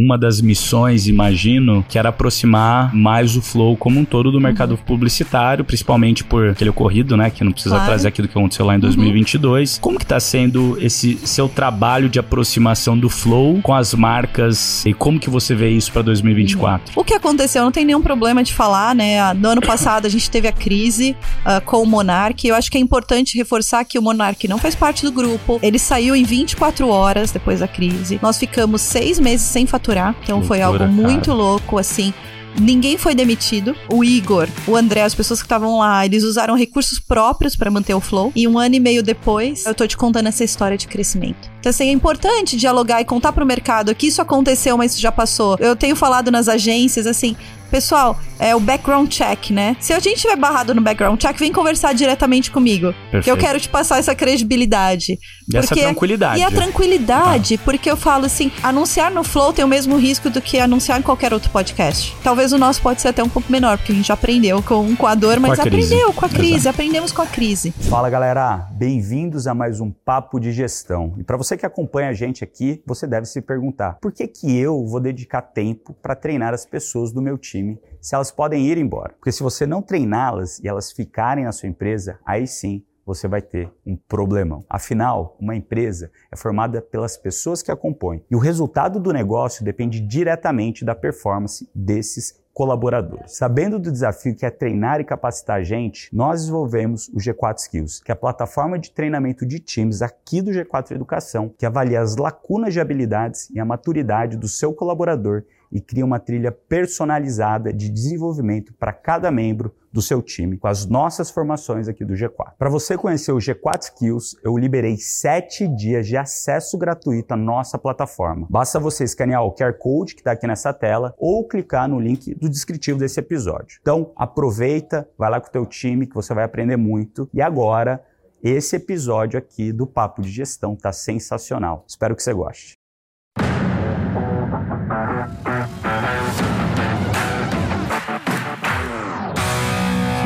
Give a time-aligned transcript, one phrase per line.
[0.00, 4.72] uma das missões, imagino, que era aproximar mais o Flow como um todo do mercado
[4.72, 4.76] uhum.
[4.78, 7.90] publicitário, principalmente por aquele ocorrido, né, que não precisa claro.
[7.90, 9.74] trazer aquilo que aconteceu lá em 2022.
[9.74, 9.80] Uhum.
[9.80, 14.94] Como que tá sendo esse seu trabalho de aproximação do Flow com as marcas e
[14.94, 16.92] como que você vê isso para 2024?
[16.96, 19.32] O que aconteceu, não tem nenhum problema de falar, né?
[19.34, 22.46] No ano passado a gente teve a crise uh, com o Monark.
[22.46, 25.58] Eu acho que é importante reforçar que o Monark não faz parte do grupo.
[25.62, 28.18] Ele saiu em 24 horas depois da crise.
[28.22, 29.89] Nós ficamos seis meses sem faturar,
[30.22, 31.38] então Loucura, foi algo muito cara.
[31.38, 32.12] louco, assim.
[32.58, 33.76] Ninguém foi demitido.
[33.88, 37.94] O Igor, o André, as pessoas que estavam lá, eles usaram recursos próprios para manter
[37.94, 38.32] o flow.
[38.34, 41.50] E um ano e meio depois, eu tô te contando essa história de crescimento.
[41.60, 45.12] Então, assim, é importante dialogar e contar pro mercado que isso aconteceu, mas isso já
[45.12, 45.56] passou.
[45.60, 47.36] Eu tenho falado nas agências, assim,
[47.70, 49.76] Pessoal, é o background check, né?
[49.78, 52.92] Se a gente tiver barrado no background check, vem conversar diretamente comigo.
[52.92, 53.24] Perfeito.
[53.24, 55.18] Que eu quero te passar essa credibilidade.
[55.52, 56.40] E essa tranquilidade.
[56.40, 57.60] E a tranquilidade, ah.
[57.64, 61.02] porque eu falo assim, anunciar no Flow tem o mesmo risco do que anunciar em
[61.02, 62.16] qualquer outro podcast.
[62.24, 65.06] Talvez o nosso pode ser até um pouco menor, porque a gente aprendeu com, com
[65.06, 66.68] a dor, mas com a aprendeu com a crise, Exato.
[66.70, 67.72] aprendemos com a crise.
[67.88, 71.14] Fala galera, bem-vindos a mais um Papo de Gestão.
[71.18, 74.56] E para você que acompanha a gente aqui, você deve se perguntar, por que que
[74.56, 77.59] eu vou dedicar tempo para treinar as pessoas do meu time?
[77.60, 79.12] Time se elas podem ir embora.
[79.12, 83.42] Porque se você não treiná-las e elas ficarem na sua empresa, aí sim você vai
[83.42, 84.64] ter um problemão.
[84.68, 89.64] Afinal, uma empresa é formada pelas pessoas que a compõem e o resultado do negócio
[89.64, 93.36] depende diretamente da performance desses colaboradores.
[93.36, 98.00] Sabendo do desafio que é treinar e capacitar a gente, nós desenvolvemos o G4 Skills,
[98.00, 102.16] que é a plataforma de treinamento de times aqui do G4 Educação, que avalia as
[102.16, 107.88] lacunas de habilidades e a maturidade do seu colaborador e cria uma trilha personalizada de
[107.88, 112.52] desenvolvimento para cada membro do seu time com as nossas formações aqui do G4.
[112.58, 117.78] Para você conhecer o G4 Skills, eu liberei 7 dias de acesso gratuito à nossa
[117.78, 118.46] plataforma.
[118.48, 122.34] Basta você escanear o QR Code que está aqui nessa tela ou clicar no link
[122.34, 123.78] do descritivo desse episódio.
[123.80, 127.28] Então, aproveita, vai lá com o teu time que você vai aprender muito.
[127.34, 128.02] E agora,
[128.42, 131.84] esse episódio aqui do Papo de Gestão está sensacional.
[131.86, 132.79] Espero que você goste.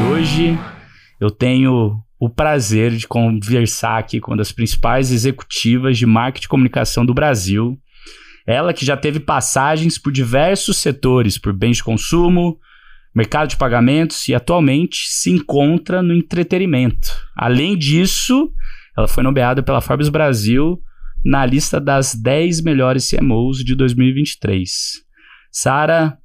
[0.05, 0.59] Hoje
[1.21, 6.49] eu tenho o prazer de conversar aqui com uma das principais executivas de marketing e
[6.49, 7.79] comunicação do Brasil.
[8.47, 12.59] Ela que já teve passagens por diversos setores, por bens de consumo,
[13.15, 17.11] mercado de pagamentos e atualmente se encontra no entretenimento.
[17.35, 18.53] Além disso,
[18.97, 20.81] ela foi nomeada pela Forbes Brasil
[21.25, 24.71] na lista das 10 melhores CMOs de 2023.
[25.51, 26.19] Sara,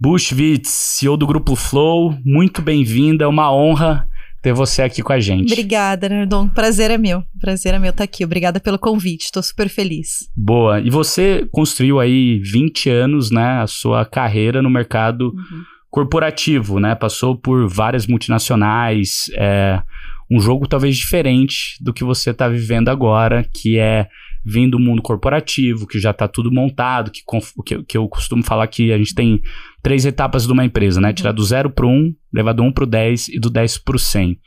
[0.00, 4.08] Bushwitz, CEO do Grupo Flow, muito bem-vinda, é uma honra
[4.40, 5.52] ter você aqui com a gente.
[5.52, 6.48] Obrigada, Nardon.
[6.48, 7.22] Prazer é meu.
[7.38, 8.24] Prazer é meu estar aqui.
[8.24, 9.24] Obrigada pelo convite.
[9.24, 10.30] Estou super feliz.
[10.34, 10.80] Boa.
[10.80, 15.64] E você construiu aí 20 anos, né, a sua carreira no mercado uhum.
[15.90, 16.94] corporativo, né?
[16.94, 19.82] Passou por várias multinacionais, é,
[20.30, 24.08] um jogo talvez diferente do que você está vivendo agora, que é
[24.44, 27.22] vindo do mundo corporativo, que já está tudo montado, que,
[27.64, 29.42] que, que, eu costumo falar que a gente tem
[29.82, 31.12] três etapas de uma empresa, né?
[31.12, 33.96] Tirar do zero para um, levar do um para o 10 e do 10 para
[33.96, 34.38] o 100.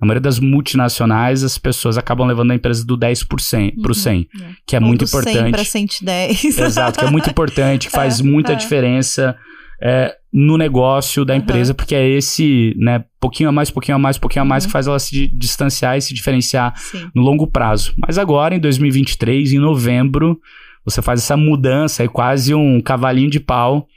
[0.00, 3.74] Na maioria das multinacionais, as pessoas acabam levando a empresa do 10 para o 100,
[3.78, 3.94] uhum.
[3.94, 4.44] 100 é.
[4.66, 5.38] que é Ou muito do importante.
[5.38, 6.44] 100 para 110.
[6.58, 8.56] Exato, que é muito importante, que faz é, muita é.
[8.56, 9.36] diferença
[9.82, 11.76] é, no negócio da empresa, uhum.
[11.76, 14.68] porque é esse, né, pouquinho a mais, pouquinho a mais, pouquinho a mais uhum.
[14.68, 17.08] que faz ela se distanciar e se diferenciar Sim.
[17.14, 17.94] no longo prazo.
[17.96, 20.38] Mas agora, em 2023, em novembro,
[20.84, 23.88] você faz essa mudança, é quase um cavalinho de pau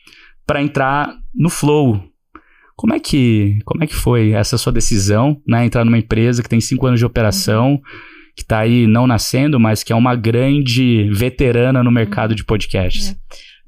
[0.49, 2.03] para entrar no flow.
[2.75, 6.49] Como é que, como é que foi essa sua decisão, né, entrar numa empresa que
[6.49, 7.79] tem cinco anos de operação,
[8.35, 13.15] que está aí não nascendo, mas que é uma grande veterana no mercado de podcast?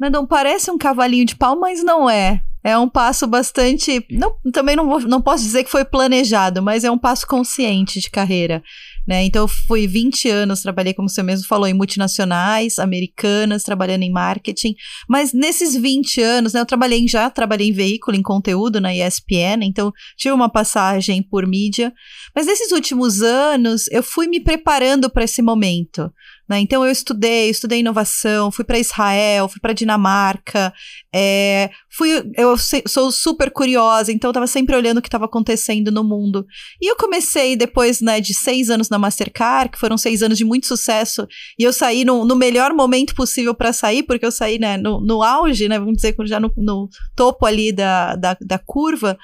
[0.01, 0.09] É.
[0.09, 2.41] Não parece um cavalinho de pau, mas não é.
[2.63, 4.03] É um passo bastante.
[4.09, 8.09] Não, também não, não posso dizer que foi planejado, mas é um passo consciente de
[8.09, 8.63] carreira.
[9.07, 9.25] Né?
[9.25, 14.11] Então, eu fui 20 anos, trabalhei, como você mesmo falou, em multinacionais, americanas, trabalhando em
[14.11, 14.75] marketing.
[15.09, 19.63] Mas nesses 20 anos, né, eu trabalhei já, trabalhei em veículo, em conteúdo na ESPN,
[19.63, 21.91] então tive uma passagem por mídia.
[22.35, 26.11] Mas nesses últimos anos, eu fui me preparando para esse momento.
[26.49, 26.59] Né?
[26.59, 30.73] Então eu estudei, estudei inovação, fui para Israel, fui para Dinamarca,
[31.13, 32.55] é, fui, eu
[32.87, 36.45] sou super curiosa, então eu estava sempre olhando o que estava acontecendo no mundo.
[36.81, 40.43] E eu comecei depois né, de seis anos na Mastercard, que foram seis anos de
[40.43, 41.27] muito sucesso,
[41.57, 44.99] e eu saí no, no melhor momento possível para sair, porque eu saí né, no,
[44.99, 49.17] no auge, né, vamos dizer, já no, no topo ali da, da, da curva.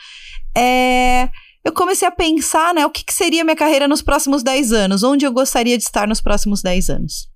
[0.56, 1.30] É
[1.68, 5.04] eu comecei a pensar, né, o que, que seria minha carreira nos próximos 10 anos,
[5.04, 7.28] onde eu gostaria de estar nos próximos 10 anos.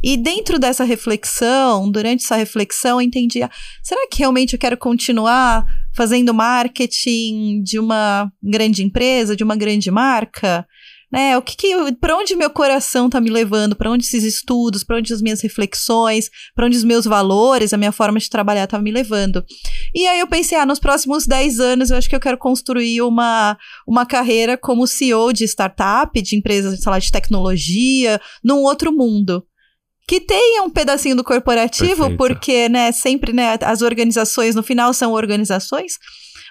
[0.00, 3.50] E dentro dessa reflexão, durante essa reflexão, eu entendi: ah,
[3.82, 5.64] será que realmente eu quero continuar
[5.96, 10.64] fazendo marketing de uma grande empresa, de uma grande marca?
[11.12, 11.36] Né?
[11.36, 13.76] O que, que para onde meu coração tá me levando?
[13.76, 14.82] Para onde esses estudos?
[14.82, 16.30] Para onde as minhas reflexões?
[16.54, 19.44] Para onde os meus valores, a minha forma de trabalhar tá me levando?
[19.94, 23.02] E aí eu pensei, ah, nos próximos 10 anos eu acho que eu quero construir
[23.02, 28.90] uma, uma carreira como CEO de startup, de empresa, sei lá, de tecnologia, num outro
[28.90, 29.44] mundo
[30.08, 32.16] que tenha um pedacinho do corporativo, Perfeito.
[32.16, 35.92] porque, né, sempre, né, as organizações, no final, são organizações,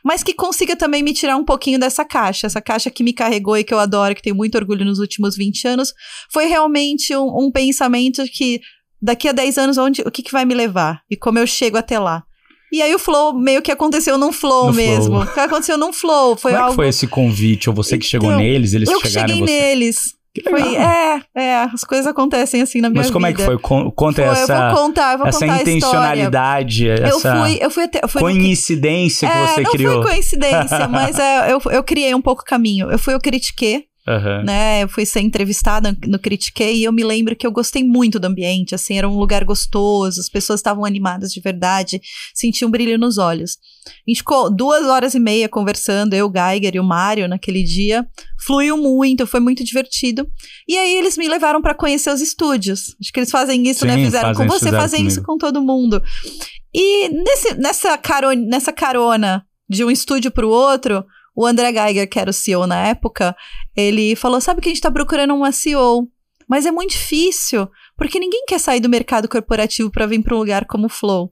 [0.04, 2.48] mas que consiga também me tirar um pouquinho dessa caixa.
[2.48, 5.36] Essa caixa que me carregou e que eu adoro, que tenho muito orgulho nos últimos
[5.36, 5.94] 20 anos,
[6.32, 8.62] foi realmente um, um pensamento que
[9.02, 11.02] daqui a 10 anos, onde, o que, que vai me levar?
[11.10, 12.24] E como eu chego até lá?
[12.72, 15.26] E aí o flow meio que aconteceu num flow no mesmo.
[15.26, 15.46] Flow.
[15.46, 16.38] Aconteceu num flow.
[16.38, 16.74] Foi como algo...
[16.74, 17.70] É foi esse convite?
[17.70, 19.52] Ou você que chegou então, neles, eles eu chegaram cheguei você?
[19.52, 20.21] neles.
[20.50, 23.10] Foi, é, é, as coisas acontecem assim na minha vida.
[23.10, 23.44] Mas como vida.
[23.44, 23.92] é que foi?
[23.92, 27.70] Conta foi, essa, eu vou contar, eu vou essa contar intencionalidade, essa eu fui, eu
[27.70, 29.94] fui até, eu fui coincidência que, que você é, não criou.
[29.96, 32.90] Não foi coincidência, mas é, eu, eu criei um pouco o caminho.
[32.90, 34.44] Eu fui, eu critiquei, Uhum.
[34.44, 34.84] Né?
[34.84, 38.26] Eu fui ser entrevistada no Critiquei e eu me lembro que eu gostei muito do
[38.26, 42.02] ambiente, assim, era um lugar gostoso, as pessoas estavam animadas de verdade,
[42.34, 43.58] senti um brilho nos olhos.
[43.88, 47.64] A gente ficou duas horas e meia conversando, eu, o Geiger e o Mário naquele
[47.64, 48.08] dia.
[48.46, 50.28] Fluiu muito, foi muito divertido.
[50.68, 52.96] E aí eles me levaram para conhecer os estúdios.
[53.02, 53.94] Acho que eles fazem isso, né?
[53.94, 54.06] Sim, né?
[54.06, 55.12] Fizeram com você, fazem comigo.
[55.12, 56.02] isso com todo mundo.
[56.74, 62.10] E nesse, nessa, carona, nessa carona de um estúdio para o outro, o André Geiger,
[62.10, 63.36] que era o CEO na época,
[63.76, 66.08] ele falou: sabe que a gente está procurando uma CEO,
[66.48, 67.68] mas é muito difícil,
[67.98, 71.32] porque ninguém quer sair do mercado corporativo para vir para um lugar como o Flow.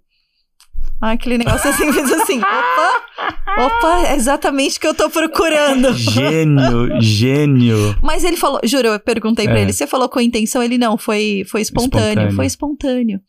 [1.02, 5.94] Ah, aquele negócio assim, fez assim, opa, opa, é exatamente o que eu tô procurando.
[5.94, 7.98] Gênio, gênio.
[8.02, 9.50] Mas ele falou, juro, eu perguntei é.
[9.50, 10.62] pra ele, você falou com intenção?
[10.62, 13.22] Ele não, foi, foi espontâneo, espontâneo, foi espontâneo.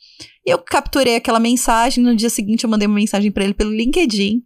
[0.45, 3.71] E eu capturei aquela mensagem, no dia seguinte eu mandei uma mensagem para ele pelo
[3.71, 4.43] LinkedIn.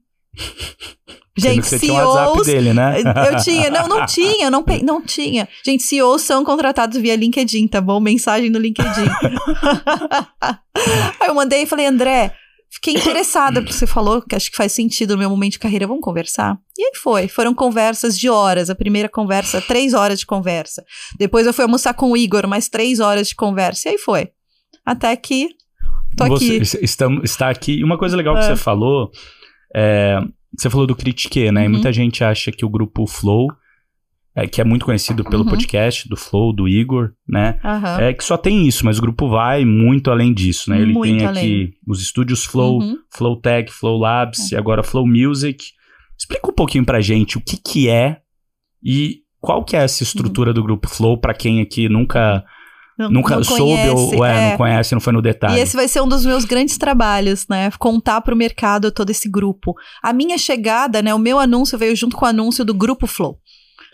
[1.36, 3.00] Gente, você CEOs, tinha o WhatsApp dele, né?
[3.00, 5.48] Eu tinha, não, não tinha, não, não tinha.
[5.64, 7.98] Gente, CEOs são contratados via LinkedIn, tá bom?
[7.98, 8.92] Mensagem no LinkedIn.
[11.20, 12.32] Aí eu mandei e falei, André,
[12.70, 15.88] fiquei interessada porque você falou, que acho que faz sentido no meu momento de carreira,
[15.88, 16.56] vamos conversar?
[16.78, 20.84] E aí foi, foram conversas de horas, a primeira conversa, três horas de conversa.
[21.18, 24.28] Depois eu fui almoçar com o Igor, mais três horas de conversa, e aí foi.
[24.86, 25.48] Até que
[26.16, 26.84] tô você aqui.
[26.84, 27.80] Está, está aqui.
[27.80, 28.40] E uma coisa legal é.
[28.40, 29.10] que você falou
[29.74, 30.18] é
[30.56, 31.60] você falou do Critique, né?
[31.62, 31.66] Uhum.
[31.66, 33.48] E muita gente acha que o grupo Flow,
[34.34, 35.50] é, que é muito conhecido pelo uhum.
[35.50, 37.58] podcast do Flow, do Igor, né?
[37.64, 38.00] Uhum.
[38.00, 40.80] É que só tem isso, mas o grupo vai muito além disso, né?
[40.80, 41.42] Ele muito tem além.
[41.42, 42.96] aqui os estúdios Flow, Uhum.
[43.12, 44.54] Flow Tech, Flow Labs É.
[44.54, 45.64] e agora Flow Music.
[46.18, 48.20] Explica um pouquinho pra gente o que que é
[48.82, 52.44] e qual que é essa estrutura do grupo Flow pra quem aqui nunca
[52.98, 54.50] Não- nunca não soube conhece, ou é, é.
[54.50, 55.56] não conhece, não foi no detalhe.
[55.56, 57.70] E esse vai ser um dos meus grandes trabalhos, né?
[57.78, 59.74] Contar para o mercado todo esse grupo.
[60.02, 61.12] A minha chegada, né?
[61.12, 63.38] O meu anúncio veio junto com o anúncio do Grupo Flow.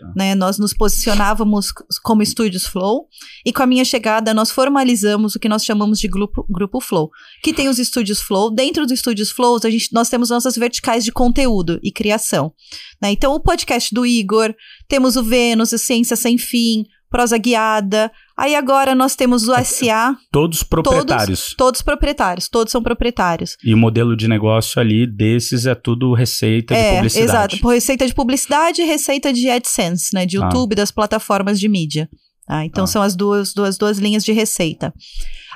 [0.01, 0.13] Tá.
[0.15, 1.71] Né, nós nos posicionávamos
[2.01, 3.07] como estúdios Flow
[3.45, 7.11] e com a minha chegada nós formalizamos o que nós chamamos de grupo, grupo Flow,
[7.43, 8.49] que tem os estúdios Flow.
[8.49, 12.51] Dentro dos estúdios Flow, a gente, nós temos nossas verticais de conteúdo e criação.
[12.99, 13.11] né?
[13.11, 14.55] Então, o podcast do Igor,
[14.87, 18.09] temos o Vênus, o Ciência Sem Fim, Prosa Guiada.
[18.37, 21.53] Aí agora nós temos o SA, Todos proprietários.
[21.57, 23.57] Todos proprietários, todos são proprietários.
[23.63, 27.29] E o modelo de negócio ali desses é tudo receita de é, publicidade.
[27.29, 27.57] exato.
[27.59, 30.25] Por Receita de publicidade e receita de AdSense, né?
[30.25, 30.45] De Ah.
[30.45, 32.09] YouTube, das plataformas de mídia.
[32.47, 32.87] Ah, então Ah.
[32.87, 34.93] são as duas, duas, duas linhas de receita.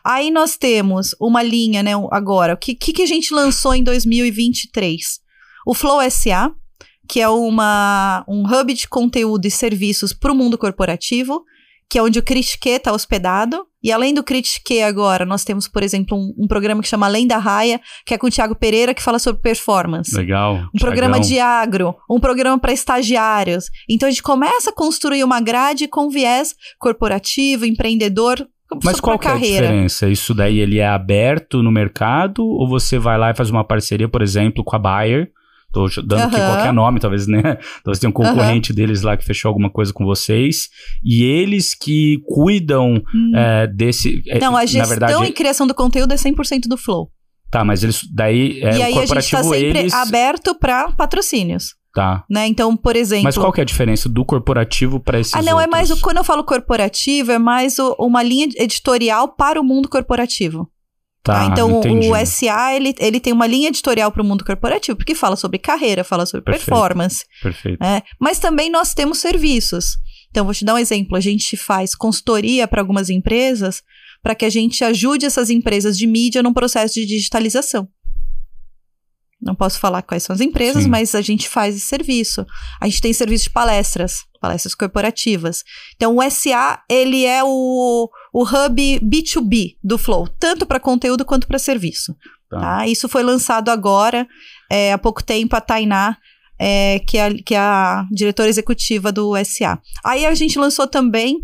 [0.03, 1.91] Aí nós temos uma linha, né?
[2.11, 5.19] Agora, o que, que, que a gente lançou em 2023?
[5.65, 6.51] O Flow SA,
[7.07, 11.43] que é uma, um hub de conteúdo e serviços para o mundo corporativo,
[11.89, 13.65] que é onde o Critique está hospedado.
[13.83, 17.27] E além do Critique agora, nós temos, por exemplo, um, um programa que chama Além
[17.27, 20.15] da Raia, que é com o Thiago Pereira, que fala sobre performance.
[20.15, 20.67] Legal.
[20.73, 21.29] Um programa Thiagão.
[21.29, 23.65] de agro, um programa para estagiários.
[23.87, 28.47] Então a gente começa a construir uma grade com viés corporativo, empreendedor,
[28.83, 30.07] Mas qual que é a diferença?
[30.07, 34.09] Isso daí ele é aberto no mercado ou você vai lá e faz uma parceria,
[34.09, 35.31] por exemplo, com a Bayer?
[35.75, 36.53] Tô dando aqui Aham.
[36.53, 37.41] qualquer nome, talvez, né?
[37.83, 40.69] Talvez tenha um concorrente deles lá que fechou alguma coisa com vocês.
[41.03, 43.31] E eles que cuidam Hum.
[43.35, 44.21] é, desse.
[44.27, 47.11] é, Não, a na gestão verdade, e criação do conteúdo é 100% do Flow.
[47.51, 48.01] Tá, mas eles.
[48.13, 49.93] Daí é e aí a gente está sempre eles.
[49.93, 51.75] aberto para patrocínios.
[51.93, 52.23] Tá.
[52.29, 52.45] Né?
[52.47, 53.23] Então, por exemplo.
[53.25, 55.93] Mas qual que é a diferença do corporativo para esses Ah, não, é mais o,
[55.93, 56.01] outros?
[56.03, 60.69] quando eu falo corporativo, é mais o- uma linha editorial para o mundo corporativo.
[61.25, 61.45] Tá, tá?
[61.47, 62.07] Então, o- entendi.
[62.07, 65.57] o SA, ele, ele tem uma linha editorial para o mundo corporativo, porque fala sobre
[65.57, 66.67] carreira, fala sobre Perfeito.
[66.69, 67.25] performance.
[67.41, 67.83] Perfeito.
[67.83, 69.97] É, mas também nós temos serviços.
[70.29, 71.17] Então, vou te dar um exemplo.
[71.17, 73.81] A gente faz consultoria para algumas empresas
[74.21, 77.87] para que a gente ajude essas empresas de mídia num processo de digitalização.
[79.41, 80.89] Não posso falar quais são as empresas, Sim.
[80.89, 82.45] mas a gente faz esse serviço.
[82.81, 85.63] A gente tem serviço de palestras, palestras corporativas.
[85.95, 91.47] Então, o SA, ele é o, o hub B2B do Flow, tanto para conteúdo quanto
[91.47, 92.13] para serviço.
[92.49, 92.59] Tá.
[92.59, 92.87] Tá?
[92.87, 94.27] Isso foi lançado agora,
[94.69, 96.17] é, há pouco tempo, a Tainá,
[96.59, 99.79] é, que, é, a- que é a diretora executiva do SA.
[100.03, 101.37] Aí a gente lançou também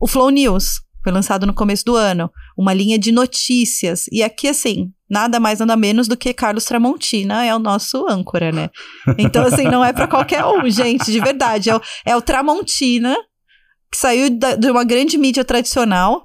[0.00, 4.04] o Flow News, foi lançado no começo do ano, uma linha de notícias.
[4.12, 8.50] E aqui, assim, nada mais, nada menos do que Carlos Tramontina é o nosso âncora,
[8.52, 8.70] né?
[9.18, 11.70] Então, assim, não é pra qualquer um, gente, de verdade.
[11.70, 13.16] É o, é o Tramontina,
[13.90, 16.24] que saiu da- de uma grande mídia tradicional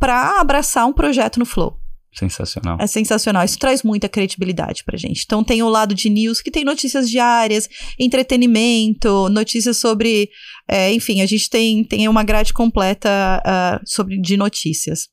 [0.00, 1.78] pra abraçar um projeto no Flow.
[2.12, 2.76] Sensacional.
[2.80, 3.44] É sensacional.
[3.44, 5.22] Isso traz muita credibilidade pra gente.
[5.24, 10.28] Então tem o lado de news que tem notícias diárias, entretenimento, notícias sobre.
[10.68, 13.08] é, enfim, a gente tem, tem uma grade completa
[13.44, 15.08] ah, sobre, de notícias.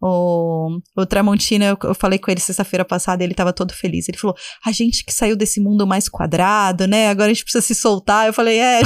[0.00, 4.08] O, o Tramontina, eu, eu falei com ele sexta-feira passada, ele tava todo feliz.
[4.08, 7.08] Ele falou: a gente que saiu desse mundo mais quadrado, né?
[7.08, 8.26] Agora a gente precisa se soltar.
[8.26, 8.80] Eu falei: é.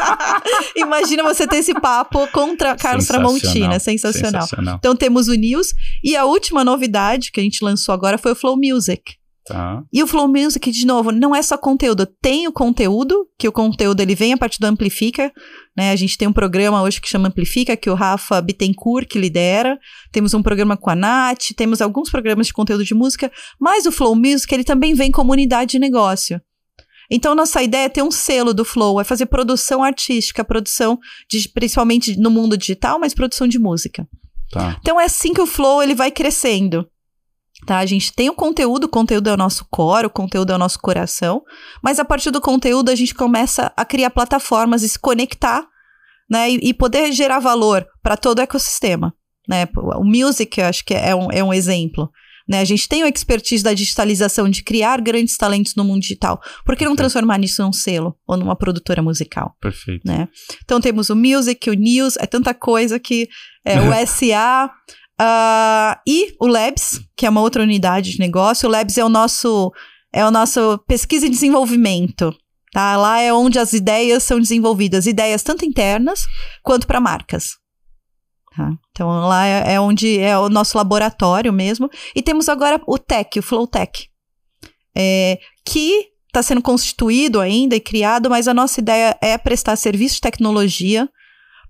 [0.76, 3.78] Imagina você ter esse papo contra Carlos Tramontina.
[3.78, 4.42] Sensacional.
[4.42, 4.76] Sensacional.
[4.78, 5.74] Então temos o News.
[6.02, 9.19] E a última novidade que a gente lançou agora foi o Flow Music.
[9.50, 9.82] Tá.
[9.92, 12.06] E o Flow Music, de novo, não é só conteúdo.
[12.06, 15.32] Tem o conteúdo, que o conteúdo ele vem a partir do Amplifica.
[15.76, 15.90] Né?
[15.90, 19.76] A gente tem um programa hoje que chama Amplifica, que o Rafa Bittencourt que lidera.
[20.12, 23.30] Temos um programa com a Nath, temos alguns programas de conteúdo de música.
[23.58, 26.40] Mas o Flow Music, ele também vem comunidade de negócio.
[27.10, 30.96] Então, nossa ideia é ter um selo do Flow, é fazer produção artística, produção,
[31.28, 34.06] de, principalmente no mundo digital, mas produção de música.
[34.50, 34.76] Tá.
[34.80, 36.86] Então é assim que o flow ele vai crescendo.
[37.66, 37.78] Tá?
[37.78, 40.58] A gente tem o conteúdo, o conteúdo é o nosso core, o conteúdo é o
[40.58, 41.42] nosso coração,
[41.82, 45.66] mas a partir do conteúdo a gente começa a criar plataformas e se conectar,
[46.28, 49.12] né, e, e poder gerar valor para todo o ecossistema,
[49.48, 49.66] né?
[49.74, 52.10] O music eu acho que é um, é um exemplo.
[52.50, 52.60] Né?
[52.60, 56.40] A gente tem o expertise da digitalização de criar grandes talentos no mundo digital.
[56.64, 59.54] Por que não transformar nisso num selo ou numa produtora musical?
[59.60, 60.02] Perfeito.
[60.04, 60.28] né?
[60.64, 63.28] Então temos o Music, o News, é tanta coisa que
[63.64, 64.68] é o SA
[65.22, 68.66] ah, e o Labs, que é uma outra unidade de negócio.
[68.66, 69.70] O Labs é o nosso
[70.10, 72.34] é o nosso pesquisa e desenvolvimento.
[72.72, 72.96] Tá?
[72.96, 76.26] Lá é onde as ideias são desenvolvidas, ideias tanto internas
[76.62, 77.58] quanto para marcas.
[78.56, 78.72] Tá?
[78.92, 81.90] Então lá é, é onde é o nosso laboratório mesmo.
[82.16, 84.08] E temos agora o Tech, o Flow Tech,
[84.96, 90.14] é, que está sendo constituído ainda e criado, mas a nossa ideia é prestar serviço
[90.14, 91.06] de tecnologia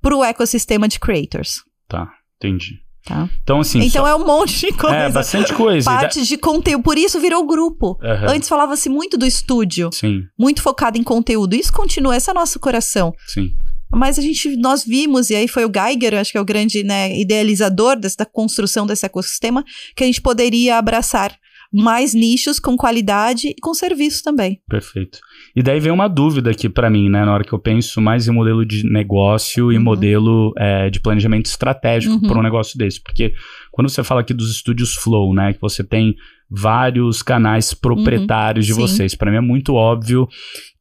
[0.00, 1.64] para o ecossistema de creators.
[1.88, 2.12] Tá.
[2.36, 2.89] Entendi.
[3.04, 3.28] Tá?
[3.42, 3.78] Então, assim.
[3.78, 4.96] então só- é um monte de coisa.
[4.96, 5.90] É, bastante coisa.
[5.90, 6.82] E da- Parte de conteúdo.
[6.82, 7.98] Por isso virou grupo.
[8.02, 8.26] Aham.
[8.32, 11.54] Antes falava-se muito do estúdio, Sim, muito focado em conteúdo.
[11.54, 13.12] Isso continua, esse é nosso coração.
[13.26, 13.50] sim.
[13.92, 16.84] Mas a gente, nós vimos, e aí foi o Geiger, acho que é o grande
[16.84, 19.64] né, idealizador dessa construção desse ecossistema,
[19.96, 21.36] que a gente poderia abraçar
[21.72, 24.60] mais nichos com qualidade e com serviço também.
[24.68, 25.18] Perfeito.
[25.54, 27.24] E daí vem uma dúvida aqui pra mim, né?
[27.24, 29.82] Na hora que eu penso mais em modelo de negócio e Uhum.
[29.82, 32.20] modelo é, de planejamento estratégico Uhum.
[32.28, 33.02] para um negócio desse.
[33.02, 33.32] Porque
[33.70, 35.52] quando você fala aqui dos estúdios Flow, né?
[35.52, 36.14] Que você tem
[36.52, 38.78] vários canais proprietários de Uhum.
[38.78, 38.82] Sim.
[38.96, 39.14] vocês.
[39.14, 40.26] Pra mim é muito óbvio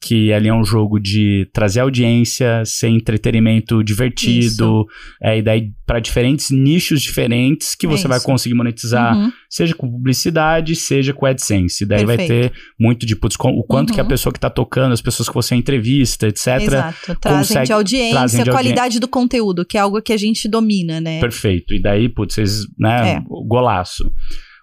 [0.01, 4.85] que ali é um jogo de trazer audiência, ser entretenimento divertido,
[5.21, 8.25] é, e daí para diferentes nichos diferentes que É você vai isso.
[8.25, 9.31] conseguir monetizar Uhum.
[9.49, 11.85] seja com publicidade, seja com AdSense.
[11.85, 12.51] Daí vai Perfeito.
[12.53, 13.95] ter muito de putz, com- o quanto Uhum.
[13.95, 16.47] que a pessoa que tá tocando, as pessoas que você entrevista, etc.
[16.61, 17.15] Exato.
[17.19, 20.47] Trazem consegue- de audiência, trazem de qualidade do conteúdo, que é algo que a gente
[20.47, 21.19] domina, né?
[21.19, 21.73] Perfeito.
[21.73, 23.21] E daí, putz, vocês, né, É.
[23.27, 24.11] o golaço.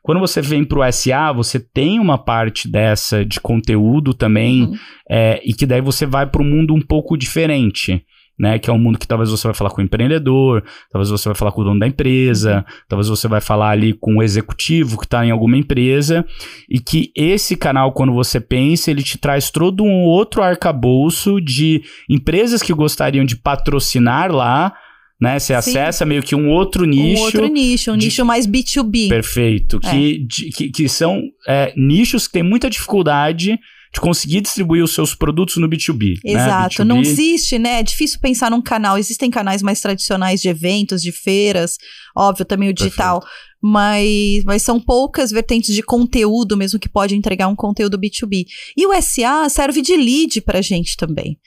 [0.02, 4.74] Quando você vem pro SA, você tem uma parte dessa de conteúdo também, Uhum.
[5.10, 8.02] é, e que daí você vai para um mundo um pouco diferente.
[8.38, 11.26] Né, que é um mundo que talvez você vai falar com o empreendedor, talvez você
[11.26, 12.64] vai falar com o dono da empresa, Uhum.
[12.86, 16.22] talvez você vai falar ali com o executivo que está em alguma empresa,
[16.68, 21.80] e que esse canal, quando você pensa, ele te traz todo um outro arcabouço de
[22.10, 24.74] empresas que gostariam de patrocinar lá,
[25.20, 25.38] né?
[25.38, 25.70] Você Sim.
[25.70, 27.20] acessa meio que um outro nicho.
[27.20, 29.08] Um outro nicho, um de- nicho mais B2B.
[29.08, 29.80] Perfeito.
[29.84, 29.90] É.
[29.90, 33.58] Que, de- que, que são é, nichos que têm muita dificuldade
[33.94, 36.16] de conseguir distribuir os seus produtos no B2B.
[36.24, 36.32] né?
[36.32, 37.78] Exato, B2B, não existe, né?
[37.80, 38.98] É difícil pensar num canal.
[38.98, 41.76] Existem canais mais tradicionais de eventos, de feiras,
[42.14, 43.22] óbvio, também o digital,
[43.62, 48.44] mas, mas são poucas vertentes de conteúdo mesmo que pode entregar um conteúdo B2B.
[48.76, 51.38] E o SA serve de lead pra gente também.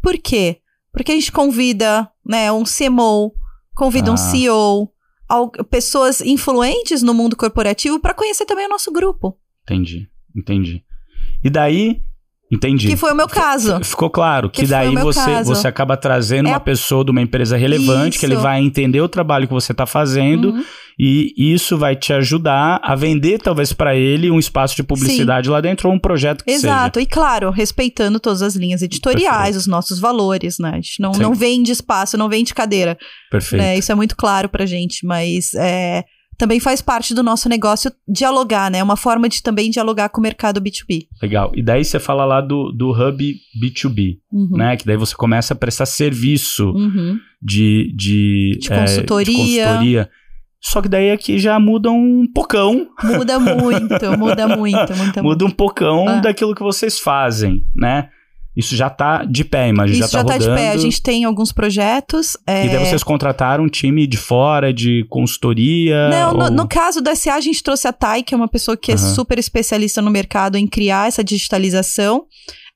[0.00, 0.58] Por quê?
[0.96, 3.32] Porque a gente convida, né, um CMO,
[3.74, 4.14] convida Ah.
[4.14, 4.90] um CEO,
[5.28, 9.38] al- pessoas influentes no mundo corporativo para conhecer também o nosso grupo.
[9.64, 10.82] Entendi, entendi.
[11.44, 12.00] E daí,
[12.50, 12.86] Entendi.
[12.86, 13.82] Que foi o meu caso.
[13.82, 15.52] Ficou claro que, Que daí você, caso.
[15.52, 18.42] você acaba trazendo É uma a- pessoa de uma empresa relevante, que ele Isso.
[18.42, 20.64] vai entender o trabalho que você está fazendo Uhum.
[20.96, 25.60] e isso vai te ajudar a vender talvez para ele um espaço de publicidade lá
[25.60, 29.56] dentro ou um projeto que Exato, e claro, respeitando todas as linhas editoriais, Perfeito.
[29.58, 30.70] os nossos valores, né?
[30.70, 31.22] A gente não, Sim.
[31.22, 33.10] não vende espaço, não vende cadeira, seja.
[33.32, 33.62] Perfeito.
[33.62, 33.76] né?
[33.76, 36.04] Isso é muito claro pra gente, mas é,
[36.38, 38.78] também faz parte do nosso negócio dialogar, né?
[38.78, 41.06] É uma forma de também dialogar com o mercado B2B.
[41.22, 41.50] Legal.
[41.54, 44.50] E daí você fala lá do, do Hub B2B, Uhum.
[44.56, 44.76] né?
[44.76, 47.18] Que daí você começa a prestar serviço Uhum.
[47.42, 49.34] de, de, De é, consultoria.
[49.34, 50.10] de consultoria.
[50.60, 55.50] Só que daí aqui já muda um pocão, Muda muito, muda muito, muda, muda um
[55.50, 56.20] pocão Ah.
[56.20, 58.08] daquilo que vocês fazem, né?
[58.56, 60.62] Isso já tá de pé, imagina, Isso já, já tá tá de rodando.
[60.62, 60.70] pé.
[60.70, 62.36] A gente tem alguns projetos.
[62.46, 66.08] é, E daí vocês contrataram um time de fora, de consultoria?
[66.08, 68.48] Não, no, ou- no caso da SA, a gente trouxe a Thay, que é uma
[68.48, 69.14] pessoa que é Aham.
[69.14, 72.24] super especialista no mercado em criar essa digitalização.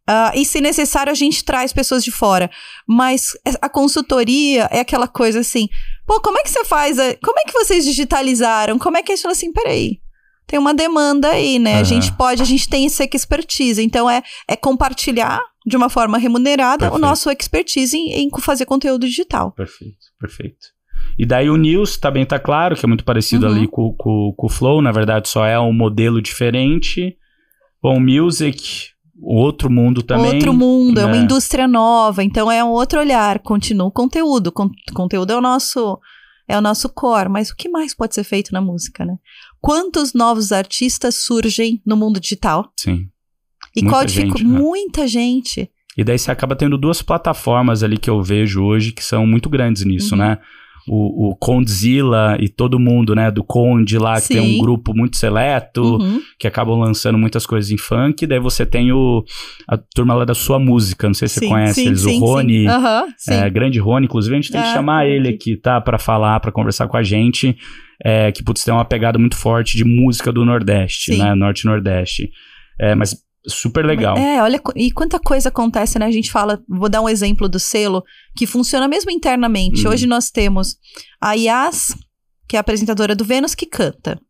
[0.06, 2.50] Ah, e se necessário, a gente traz pessoas de fora.
[2.86, 3.26] Mas
[3.62, 5.68] a consultoria é aquela coisa assim:
[6.06, 6.98] pô, como é que você faz?
[6.98, 8.78] a- Como é que vocês digitalizaram?
[8.78, 9.52] Como é que a gente fala assim?
[9.52, 9.98] Peraí.
[10.50, 11.74] Tem uma demanda aí, né?
[11.74, 11.84] A Aham.
[11.84, 13.80] gente pode, a gente tem essa expertise.
[13.80, 16.96] Então, é, é compartilhar de uma forma remunerada Perfeito.
[16.96, 19.52] o nosso expertise em, em fazer conteúdo digital.
[19.52, 20.66] Perfeito, perfeito.
[21.16, 23.52] E daí o News também tá claro, que é muito parecido Uhum.
[23.54, 27.16] ali com, com, com o Flow, na verdade só é um modelo diferente.
[27.80, 28.88] Bom, Music,
[29.22, 30.34] outro mundo também.
[30.34, 31.22] Outro mundo, é uma né?
[31.22, 34.50] indústria nova, então é um outro olhar, continua o conteúdo.
[34.50, 35.96] Con conteúdo é o nosso
[36.50, 39.16] é o nosso core, mas o que mais pode ser feito na música, né?
[39.60, 42.72] Quantos novos artistas surgem no mundo digital?
[42.78, 43.08] Sim.
[43.76, 44.58] E Muita qual gente, né?
[44.58, 45.70] Muita gente.
[45.96, 49.48] E daí você acaba tendo duas plataformas ali que eu vejo hoje que são muito
[49.48, 50.20] grandes nisso, Uhum.
[50.20, 50.38] né?
[50.92, 53.30] O, o Condzilla e todo mundo, né?
[53.30, 54.58] Do Conde lá, que tem um Sim.
[54.58, 56.20] grupo muito seleto, Uhum.
[56.36, 58.26] que acabam lançando muitas coisas em funk.
[58.26, 59.22] Daí você tem o,
[59.68, 62.16] a turma lá da sua música, não sei se você Sim, conhece sim, eles, sim,
[62.16, 62.66] o Rony.
[62.66, 63.14] Sim.
[63.18, 63.34] Sim.
[63.34, 65.56] É, grande Rony, inclusive, a gente tem que Ah, chamar ele aqui.
[65.56, 65.80] tá?
[65.80, 67.56] Pra falar, pra conversar com a gente.
[68.04, 71.18] É, que, putz, tem uma pegada muito forte de música do Nordeste, Sim.
[71.18, 71.34] né?
[71.36, 72.30] Norte e Nordeste.
[72.80, 73.14] É, mas
[73.46, 74.16] super legal.
[74.16, 76.06] É, olha, e quanta coisa acontece, né?
[76.06, 78.04] A gente fala, vou dar um exemplo do selo,
[78.36, 79.86] que funciona mesmo internamente.
[79.86, 79.92] Uhum.
[79.92, 80.76] Hoje nós temos
[81.20, 81.94] a Yas,
[82.46, 84.20] que é a apresentadora do Vênus, que canta.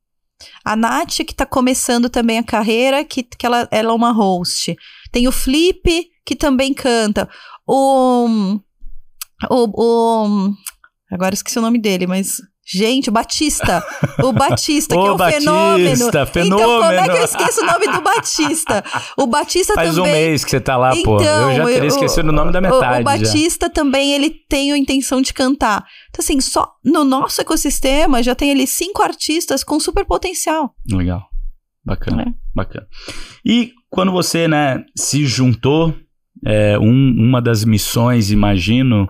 [0.64, 4.74] A Nath, que tá começando também a carreira, que, que ela, ela é uma host.
[5.12, 7.28] Tem o Flip, que também canta.
[7.66, 8.58] O.
[9.50, 9.66] O.
[9.74, 10.54] o
[11.10, 12.40] agora esqueci o nome dele, mas.
[12.72, 13.84] Gente, o Batista.
[14.22, 15.90] O Batista, que é um Batista, fenômeno.
[15.90, 17.16] Então, como é que fenômeno.
[17.16, 18.84] eu esqueço o nome do Batista?
[19.16, 20.12] O Batista Faz um também.
[20.12, 21.16] mês que você tá lá, pô.
[21.20, 23.00] Eu já Então, teria o- esquecido o nome da O- metade.
[23.00, 25.84] O, Batista também, ele tem a intenção de cantar.
[26.10, 30.74] Então, assim, só no nosso ecossistema já tem ali cinco artistas com super potencial.
[30.86, 30.96] já.
[30.96, 31.22] Legal.
[31.84, 32.34] Bacana, né?
[32.54, 32.86] bacana.
[33.44, 35.94] E quando você, né, se juntou,
[36.46, 39.08] é, um- uma das missões, imagino,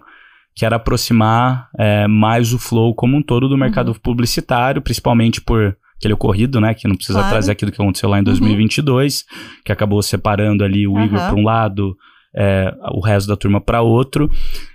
[0.55, 3.61] que era aproximar é, mais o flow como um todo do Uhum.
[3.61, 7.27] mercado publicitário, principalmente por aquele ocorrido, né, que não precisa Claro.
[7.27, 7.33] Uhum.
[7.33, 9.25] trazer aquilo que aconteceu lá em 2022,
[9.65, 11.95] que acabou separando ali o Igor para um lado,
[12.35, 14.31] é, o resto da turma para outro.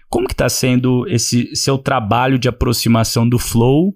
[0.10, 3.94] Como que está sendo esse seu trabalho de aproximação do flow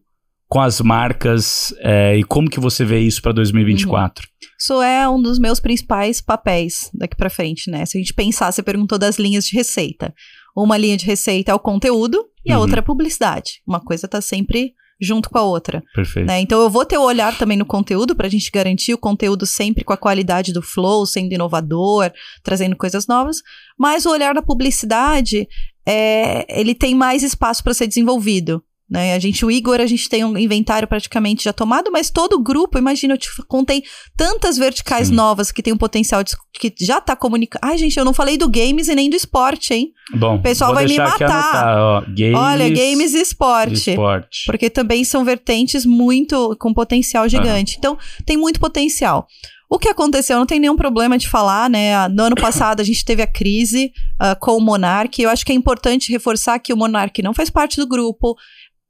[0.47, 4.27] com as marcas é, e como que você vê isso para 2024?
[4.59, 7.85] Isso é um dos meus principais papéis daqui pra frente, né?
[7.85, 10.11] Se a gente pensar, você perguntou das linhas de receita.
[10.55, 12.61] Uma linha de receita é o conteúdo e a Uhum.
[12.61, 13.61] outra é a publicidade.
[13.67, 15.81] Uma coisa tá sempre junto com a outra.
[15.95, 16.27] Perfeito.
[16.27, 16.41] né?
[16.41, 19.83] Então eu vou ter o olhar também no conteúdo pra gente garantir o conteúdo sempre
[19.85, 22.11] com a qualidade do flow, sendo inovador,
[22.43, 23.37] trazendo coisas novas.
[23.77, 25.47] Mas o olhar da publicidade,
[25.87, 28.61] é, ele tem mais espaço para ser desenvolvido.
[28.89, 29.13] Né?
[29.13, 32.43] A gente, o Igor, a gente tem um inventário praticamente já tomado, mas todo o
[32.43, 33.83] grupo, imagina, eu te contei
[34.17, 35.13] tantas verticais Sim.
[35.13, 37.63] novas que tem um potencial de, que já tá comunicando.
[37.63, 39.91] Ai, gente, eu não falei do games e nem do esporte, hein?
[40.15, 41.29] Bom, O pessoal vai me matar.
[41.29, 43.91] anotar, ó, games, Olha, games e esporte.
[43.91, 44.45] esporte.
[44.47, 47.75] Porque também são vertentes muito com potencial gigante.
[47.77, 49.27] Então, tem muito potencial.
[49.69, 52.07] O que aconteceu, não tem nenhum problema de falar, né?
[52.07, 55.21] No ano passado a gente teve a crise ah, com o Monark.
[55.21, 58.35] Eu acho que é importante reforçar que o Monark não faz parte do grupo.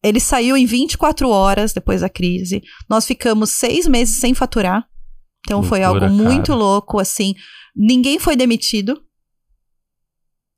[0.04, 2.62] Ele saiu em 24 horas depois da crise.
[2.90, 4.88] Nós ficamos seis meses sem faturar.
[5.46, 6.60] Então foi Loucura, algo muito cara.
[6.60, 7.34] louco, assim.
[7.76, 9.02] Ninguém foi demitido.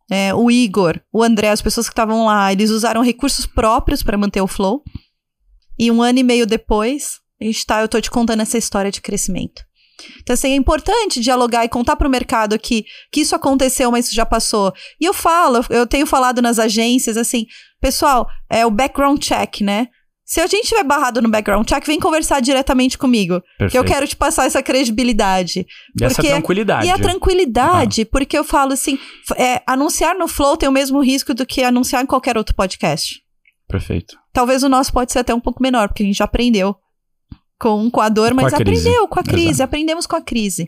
[0.09, 4.17] É, o Igor, o André, as pessoas que estavam lá, eles usaram recursos próprios para
[4.17, 4.83] manter o flow.
[5.79, 8.91] E um ano e meio depois, a gente tá, eu tô te contando essa história
[8.91, 9.63] de crescimento.
[10.19, 14.15] Então, assim, é importante dialogar e contar pro mercado que, que isso aconteceu, mas isso
[14.15, 14.73] já passou.
[14.99, 17.45] E eu falo, eu tenho falado nas agências, assim,
[17.81, 19.87] pessoal, é o background check, né?
[20.23, 23.41] Se a gente tiver barrado no background check, vem conversar diretamente comigo.
[23.69, 25.65] Que eu quero te passar essa credibilidade.
[25.99, 26.87] E essa tranquilidade.
[26.87, 28.97] E a tranquilidade, porque eu falo assim:
[29.35, 33.21] é, anunciar no Flow tem o mesmo risco do que anunciar em qualquer outro podcast.
[33.67, 34.15] Perfeito.
[34.31, 36.77] Talvez o nosso pode ser até um pouco menor, porque a gente já aprendeu
[37.61, 39.63] com, com a dor, mas com a aprendeu com a crise, Exato.
[39.63, 40.67] aprendemos com a crise.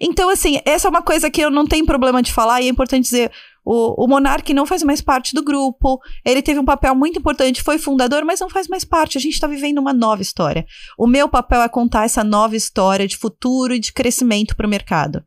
[0.00, 2.68] Então, assim, essa é uma coisa que eu não tenho problema de falar e é
[2.68, 3.32] importante dizer.
[3.70, 6.00] O, o Monark não faz mais parte do grupo.
[6.24, 9.18] Ele teve um papel muito importante, foi fundador, mas não faz mais parte.
[9.18, 10.64] A gente está vivendo uma nova história.
[10.96, 14.70] O meu papel é contar essa nova história de futuro e de crescimento para o
[14.70, 15.22] mercado.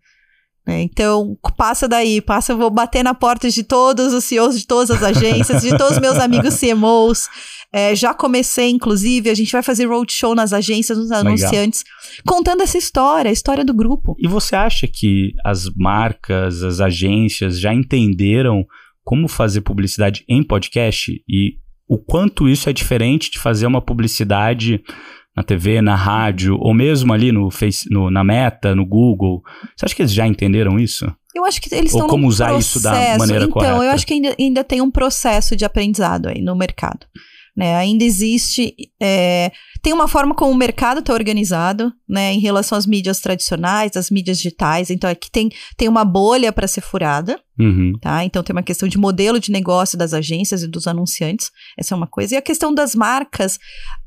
[0.68, 4.68] É, então, passa daí, passa, eu vou bater na porta de todos os CEOs de
[4.68, 7.28] todas as agências, de todos os meus amigos CMOs.
[7.74, 12.24] É, já comecei, inclusive, a gente vai fazer roadshow nas agências, nos anunciantes, Legal.
[12.26, 14.16] contando essa história, a história do grupo.
[14.20, 18.66] E você acha que as marcas, as agências já entenderam
[19.04, 21.56] como fazer publicidade em podcast e
[21.88, 24.82] o quanto isso é diferente de fazer uma publicidade
[25.36, 29.42] na TV, na rádio, ou mesmo ali no Face, no, na Meta, no Google.
[29.76, 31.06] Você acha que eles já entenderam isso?
[31.34, 32.78] Eu acho que eles Ou estão como usar processo.
[32.78, 33.74] isso da maneira então, correta?
[33.74, 37.06] Então, eu acho que ainda, ainda tem um processo de aprendizado aí no mercado.
[37.56, 37.76] Né?
[37.76, 38.74] Ainda existe.
[39.02, 43.98] É, tem uma forma como o mercado está organizado, né, em relação às mídias tradicionais,
[43.98, 44.90] às mídias digitais.
[44.90, 47.40] Então, aqui tem, tem uma bolha para ser furada.
[47.62, 47.94] Uhum.
[48.00, 48.24] Tá?
[48.24, 51.52] Então, tem uma questão de modelo de negócio das agências e dos anunciantes.
[51.78, 52.34] Essa é uma coisa.
[52.34, 53.56] E a questão das marcas,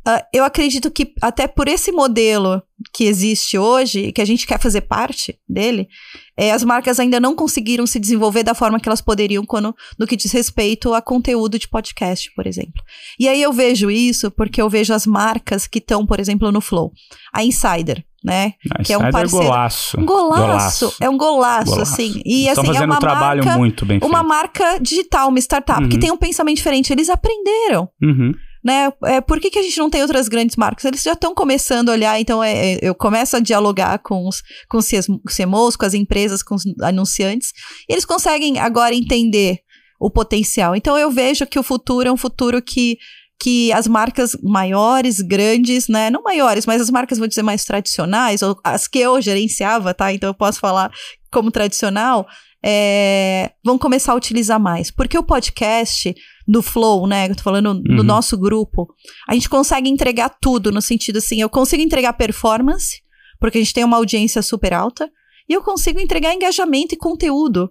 [0.06, 2.62] uh, eu acredito que até por esse modelo
[2.92, 5.88] que existe hoje, que a gente quer fazer parte dele,
[6.36, 10.06] é, as marcas ainda não conseguiram se desenvolver da forma que elas poderiam quando, no
[10.06, 12.82] que diz respeito a conteúdo de podcast, por exemplo.
[13.18, 16.60] E aí eu vejo isso porque eu vejo as marcas que estão, por exemplo, no
[16.60, 16.92] Flow.
[17.32, 18.54] A Insider, né?
[18.84, 19.44] Que é um parceiro.
[19.44, 20.00] Golaço.
[20.00, 20.40] Um golaço.
[20.40, 20.96] golaço.
[21.00, 21.92] É um golaço, golaço.
[21.92, 22.22] assim.
[22.24, 24.10] E Estão assim, fazendo é uma um trabalho marca, muito bem feito.
[24.10, 25.88] Uma marca digital, uma startup, uhum.
[25.88, 26.92] que tem um pensamento diferente.
[26.92, 27.88] Eles aprenderam.
[28.02, 28.32] Uhum
[28.64, 28.90] né?
[29.04, 30.87] É, por que, que a gente não tem outras grandes marcas?
[30.87, 34.42] Eles já estão começando a olhar, então é, é, eu começo a dialogar com os,
[34.70, 37.52] com os CMOs, com as empresas, com os anunciantes,
[37.87, 39.58] e eles conseguem agora entender
[40.00, 40.74] o potencial.
[40.74, 42.96] Então eu vejo que o futuro é um futuro que
[43.40, 46.10] que as marcas maiores, grandes, né?
[46.10, 50.12] Não maiores, mas as marcas, vou dizer, mais tradicionais, ou as que eu gerenciava, tá?
[50.12, 50.90] Então eu posso falar
[51.30, 52.26] como tradicional,
[52.64, 54.90] é, vão começar a utilizar mais.
[54.90, 56.14] Porque o podcast
[56.46, 57.28] do Flow, né?
[57.28, 57.96] Eu tô falando uhum.
[57.96, 58.88] do nosso grupo,
[59.28, 63.02] a gente consegue entregar tudo no sentido assim, eu consigo entregar performance,
[63.38, 65.10] porque a gente tem uma audiência super alta,
[65.48, 67.70] e eu consigo entregar engajamento e conteúdo.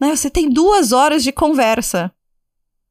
[0.00, 0.14] Né?
[0.14, 2.10] Você tem duas horas de conversa.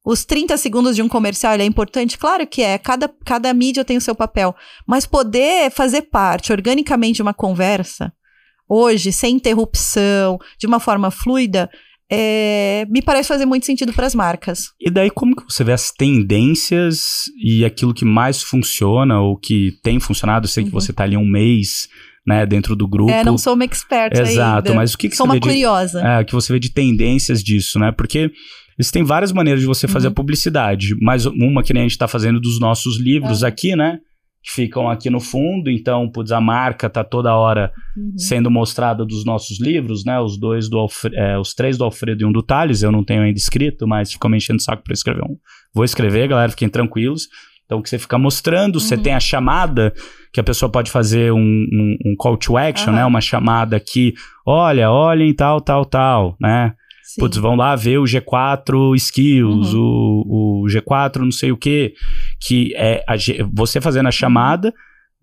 [0.04, 2.16] Os 30 segundos de um comercial é importante?
[2.16, 2.78] Claro que é.
[2.78, 4.54] Cada, cada mídia tem o seu papel.
[4.86, 8.12] Mas poder fazer parte organicamente de uma conversa,
[8.68, 11.68] hoje, sem interrupção, de uma forma fluida,
[12.10, 14.72] é, me parece fazer muito sentido para as marcas.
[14.80, 19.72] E daí, como que você vê as tendências e aquilo que mais funciona ou que
[19.82, 20.46] tem funcionado?
[20.46, 20.68] Eu sei uhum.
[20.70, 21.86] que você está ali um mês
[22.26, 23.10] né, dentro do grupo.
[23.10, 24.74] É, não sou uma expert Exato, ainda.
[24.74, 26.00] mas o que, que sou você uma vê curiosa.
[26.06, 27.92] É, que você vê de tendências disso, né?
[27.92, 28.30] Porque
[28.78, 30.12] existem várias maneiras de você fazer uhum.
[30.12, 33.48] a publicidade, mas uma que nem a gente está fazendo dos nossos livros uhum.
[33.48, 33.98] aqui, né?
[34.42, 38.16] que ficam aqui no fundo, então, putz, a marca tá toda hora uhum.
[38.16, 40.18] sendo mostrada dos nossos livros, né?
[40.20, 43.04] Os dois do Alfre é, os três do Alfredo e um do Thales, eu não
[43.04, 45.36] tenho ainda escrito, mas ficou me enchendo o saco para escrever um.
[45.74, 47.28] Vou escrever, galera, fiquem tranquilos.
[47.64, 48.80] Então, que você fica mostrando, uhum.
[48.80, 49.92] você tem a chamada,
[50.32, 52.96] que a pessoa pode fazer um, um, um call to action, uhum.
[52.96, 53.04] né?
[53.04, 54.14] Uma chamada que,
[54.46, 56.72] olha, olhem tal, tal, tal, né?
[57.08, 57.22] Sim.
[57.22, 60.24] Putz, vão lá ver o G4 Skills, uhum.
[60.26, 61.94] o, o G4 não sei o que,
[62.38, 63.14] que é a,
[63.50, 64.74] você fazendo a chamada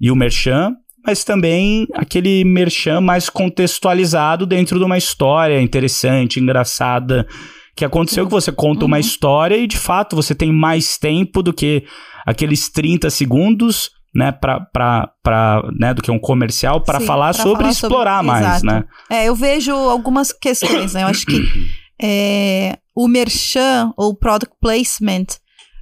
[0.01, 7.27] e o merchan, mas também aquele merchan mais contextualizado dentro de uma história interessante, engraçada,
[7.75, 8.87] que aconteceu que você conta uhum.
[8.87, 11.83] uma história e de fato você tem mais tempo do que
[12.25, 17.63] aqueles 30 segundos né, pra, pra, pra, né, do que um comercial para falar sobre
[17.63, 18.27] falar explorar sobre...
[18.27, 18.65] mais, Exato.
[18.65, 18.83] né?
[19.09, 21.03] É, eu vejo algumas questões, né?
[21.03, 21.37] Eu acho que
[22.01, 25.25] é, o merchan ou product placement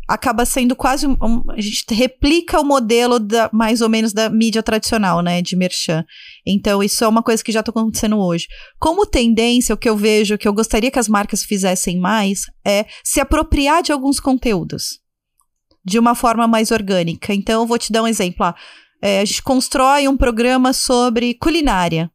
[0.09, 4.29] acaba sendo quase um, um, a gente replica o modelo da mais ou menos da
[4.29, 6.03] mídia tradicional, né, de merchan.
[6.45, 8.47] Então isso é uma coisa que já está acontecendo hoje.
[8.79, 12.85] Como tendência, o que eu vejo que eu gostaria que as marcas fizessem mais é
[13.03, 15.02] se apropriar de alguns conteúdos
[15.83, 17.33] de uma forma mais orgânica.
[17.33, 18.45] Então, eu vou te dar um exemplo.
[18.45, 18.55] Ah,
[19.01, 22.09] é, a gente constrói um programa sobre culinária.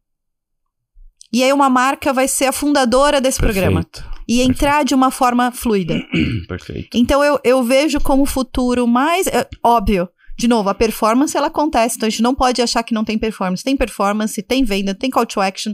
[1.31, 3.61] E aí uma marca vai ser a fundadora desse Perfeito.
[3.61, 3.87] programa.
[4.27, 4.87] E entrar Perfeito.
[4.87, 6.01] de uma forma fluida.
[6.47, 6.97] Perfeito.
[6.97, 9.27] Então eu, eu vejo como futuro mais.
[9.27, 10.09] É, óbvio.
[10.35, 13.17] De novo, a performance ela acontece, então a gente não pode achar que não tem
[13.17, 13.63] performance.
[13.63, 15.73] Tem performance, tem venda, tem call to action.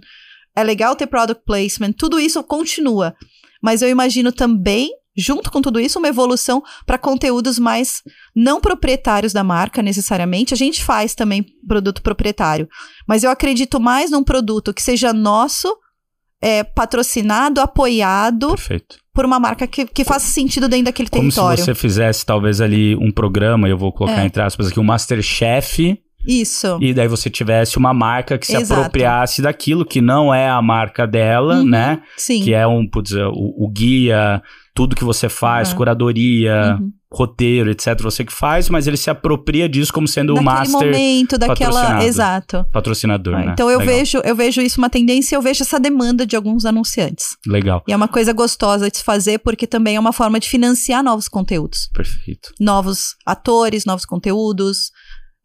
[0.56, 3.16] É legal ter product placement, tudo isso continua.
[3.62, 8.02] Mas eu imagino também junto com tudo isso, uma evolução para conteúdos mais
[8.36, 10.54] não proprietários da marca, necessariamente.
[10.54, 12.68] A gente faz também produto proprietário,
[13.08, 15.76] mas eu acredito mais num produto que seja nosso,
[16.42, 18.98] é, patrocinado, apoiado Perfeito.
[19.14, 21.58] por uma marca que, que faça sentido dentro daquele Como território.
[21.58, 24.26] se você fizesse talvez ali um programa, eu vou colocar É.
[24.26, 25.98] entre aspas aqui, um Masterchef,
[26.28, 26.78] Isso.
[26.82, 28.80] e daí você tivesse uma marca que se Exato.
[28.82, 31.66] apropriasse daquilo que não é a marca dela, Uhum.
[31.66, 32.02] né?
[32.18, 32.42] Sim.
[32.44, 33.32] Que é um, putz, o,
[33.66, 34.42] o guia,
[34.74, 35.78] tudo que você faz, Uhum.
[35.78, 36.92] curadoria, Uhum.
[37.12, 37.98] roteiro, etc.
[38.02, 42.04] Você que faz, mas ele se apropria disso como sendo o master momento, daquela.
[42.04, 42.66] Exato.
[42.74, 43.52] patrocinador, né?
[43.54, 43.96] Então eu Legal.
[43.96, 47.38] vejo, eu vejo isso uma tendência, eu vejo essa demanda de alguns anunciantes.
[47.48, 50.50] Legal, E é uma coisa gostosa de se fazer, porque também é uma forma de
[50.50, 51.88] financiar novos conteúdos.
[51.94, 52.52] perfeito.
[52.60, 54.92] Novos atores, novos conteúdos.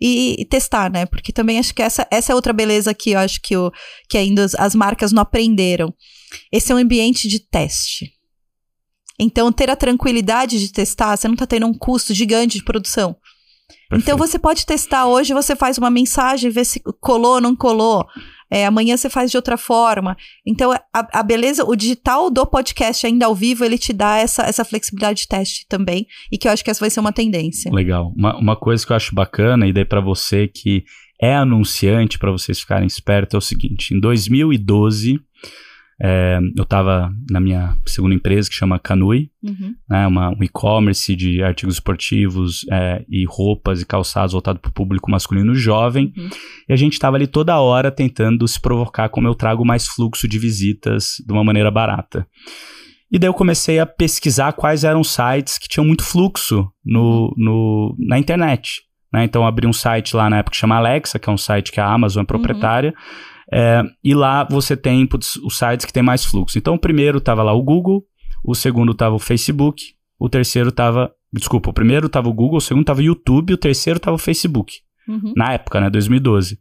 [0.00, 1.04] E, e testar, né?
[1.04, 3.70] Porque também acho que essa, essa é outra beleza que eu acho que, o,
[4.08, 5.92] que ainda as, as marcas não aprenderam.
[6.50, 8.12] Esse é um ambiente de teste.
[9.18, 13.14] Então, ter a tranquilidade de testar, você não tá tendo um custo gigante de produção.
[13.92, 14.18] Então perfeito.
[14.18, 18.06] você pode testar hoje, você faz uma mensagem, vê se colou ou não colou.
[18.50, 20.16] É, amanhã você faz de outra forma.
[20.44, 24.42] Então, a, a beleza, o digital do podcast ainda ao vivo, ele te dá essa,
[24.42, 26.06] essa flexibilidade de teste também.
[26.32, 27.72] E que eu acho que essa vai ser uma tendência.
[27.72, 28.12] Legal.
[28.16, 30.84] Uma, uma coisa que eu acho bacana, e daí pra você que
[31.20, 35.20] é anunciante, pra vocês ficarem espertos, é o seguinte: em 2012,
[36.02, 39.74] é, eu tava na minha segunda empresa, que chama Canui, Uhum.
[39.88, 44.72] né, uma, um e-commerce de artigos esportivos é, e roupas e calçados voltado para o
[44.72, 46.12] público masculino jovem.
[46.16, 46.28] Uhum.
[46.68, 50.28] E a gente estava ali toda hora tentando se provocar como eu trago mais fluxo
[50.28, 52.26] de visitas de uma maneira barata.
[53.10, 57.34] E daí eu comecei a pesquisar quais eram os sites que tinham muito fluxo no,
[57.36, 58.82] no, na internet.
[59.12, 59.24] né?
[59.24, 61.72] Então eu abri um site lá na época que chama Alexa, que é um site
[61.72, 62.94] que a Amazon é proprietária.
[63.52, 66.56] É, e lá você tem putz, os sites que tem mais fluxo.
[66.58, 68.04] Então o primeiro estava lá o Google,
[68.44, 69.82] o segundo estava o Facebook,
[70.18, 71.12] o terceiro estava.
[71.32, 74.18] Desculpa, o primeiro estava o Google, o segundo estava o YouTube, o terceiro estava o
[74.18, 74.74] Facebook.
[75.08, 75.32] Uhum.
[75.36, 75.88] Na época, né?
[75.90, 76.58] 2012.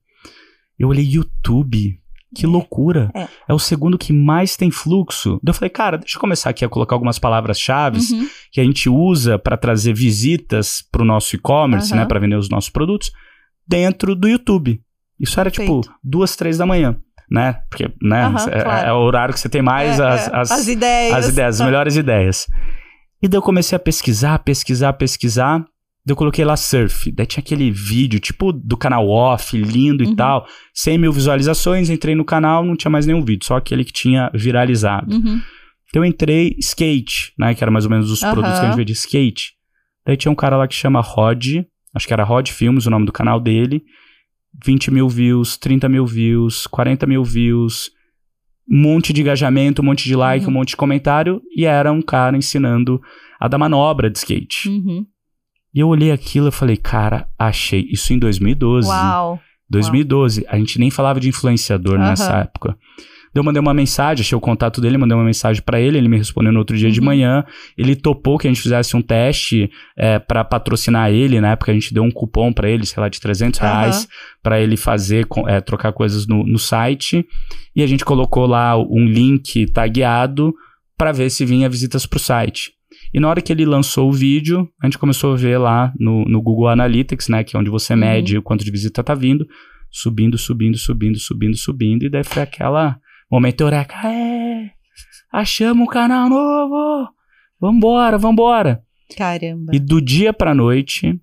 [0.78, 2.00] Eu olhei YouTube.
[2.36, 3.10] Que loucura.
[3.16, 3.28] É.
[3.48, 3.54] É.
[3.54, 5.40] o segundo que mais tem fluxo.
[5.44, 8.28] Daí eu falei, cara, deixa eu começar aqui a colocar algumas palavras-chave Uhum.
[8.52, 12.02] que a gente usa para trazer visitas para o nosso e-commerce, Aham.
[12.02, 12.08] né?
[12.08, 13.12] Para vender os nossos produtos
[13.68, 14.80] dentro do YouTube.
[15.20, 15.92] Isso era tipo Perfeito.
[16.04, 16.98] duas, três da manhã,
[17.30, 17.62] né?
[17.70, 18.24] Porque, né?
[18.24, 18.88] Aham, é, claro.
[18.88, 21.14] é o horário que você tem mais É, as, é, as, as ideias.
[21.16, 22.48] as ideias, as melhores ideias.
[23.22, 25.60] E daí eu comecei a pesquisar, pesquisar, pesquisar.
[26.06, 27.12] Daí eu coloquei lá surf.
[27.12, 30.12] Daí tinha aquele vídeo, tipo do canal off, lindo Uhum.
[30.12, 30.46] e tal.
[30.74, 34.32] 100 mil visualizações, entrei no canal, não tinha mais nenhum vídeo, só aquele que tinha
[34.34, 35.14] viralizado.
[35.14, 35.42] Uhum.
[35.90, 37.54] Então eu entrei skate, né?
[37.54, 39.54] Que era mais ou menos os produtos que a gente vê de skate.
[40.06, 41.46] Daí tinha um cara lá que chama Rod,
[41.94, 43.84] acho que era Rod Filmes, o nome do canal dele.
[44.66, 47.92] 20 mil views, 30 mil views, 40 mil views,
[48.70, 50.52] um monte de engajamento, um monte de like, Uhum.
[50.52, 51.42] um monte de comentário.
[51.56, 53.02] E era um cara ensinando
[53.40, 54.68] a dar manobra de skate.
[54.70, 55.06] Uhum.
[55.74, 57.88] E eu olhei aquilo e falei, cara, achei.
[57.92, 58.88] Isso em 2012.
[58.88, 59.40] Uau.
[59.70, 60.46] 2012.
[60.48, 62.10] A gente nem falava de influenciador Aham.
[62.10, 62.76] nessa época.
[63.34, 66.18] Eu mandei uma mensagem, achei o contato dele, mandei uma mensagem pra ele, ele me
[66.18, 67.06] respondeu no outro dia de Uhum.
[67.06, 67.44] manhã.
[67.78, 71.40] Ele topou que a gente fizesse um teste é, para patrocinar ele.
[71.40, 73.68] Na época a gente deu um cupom pra ele, sei lá, de 300 Aham.
[73.70, 74.08] reais,
[74.42, 77.26] pra ele fazer, é, trocar coisas no, no site.
[77.76, 80.54] E a gente colocou lá um link tagueado
[80.98, 82.72] pra ver se vinha visitas pro site.
[83.14, 86.26] E na hora que ele lançou o vídeo, a gente começou a ver lá no,
[86.26, 87.44] no Google Analytics, né?
[87.44, 88.00] Que é onde você Uhum.
[88.00, 89.48] mede o quanto de visita tá vindo.
[89.92, 92.04] Subindo, subindo, subindo, subindo, subindo.
[92.06, 92.98] E daí foi aquela
[93.32, 93.96] momento eureka.
[94.08, 94.70] É!
[95.32, 97.10] Achamos um canal novo!
[97.60, 98.82] Vambora, vambora!
[99.18, 99.72] Caramba.
[99.74, 101.20] E do dia pra noite,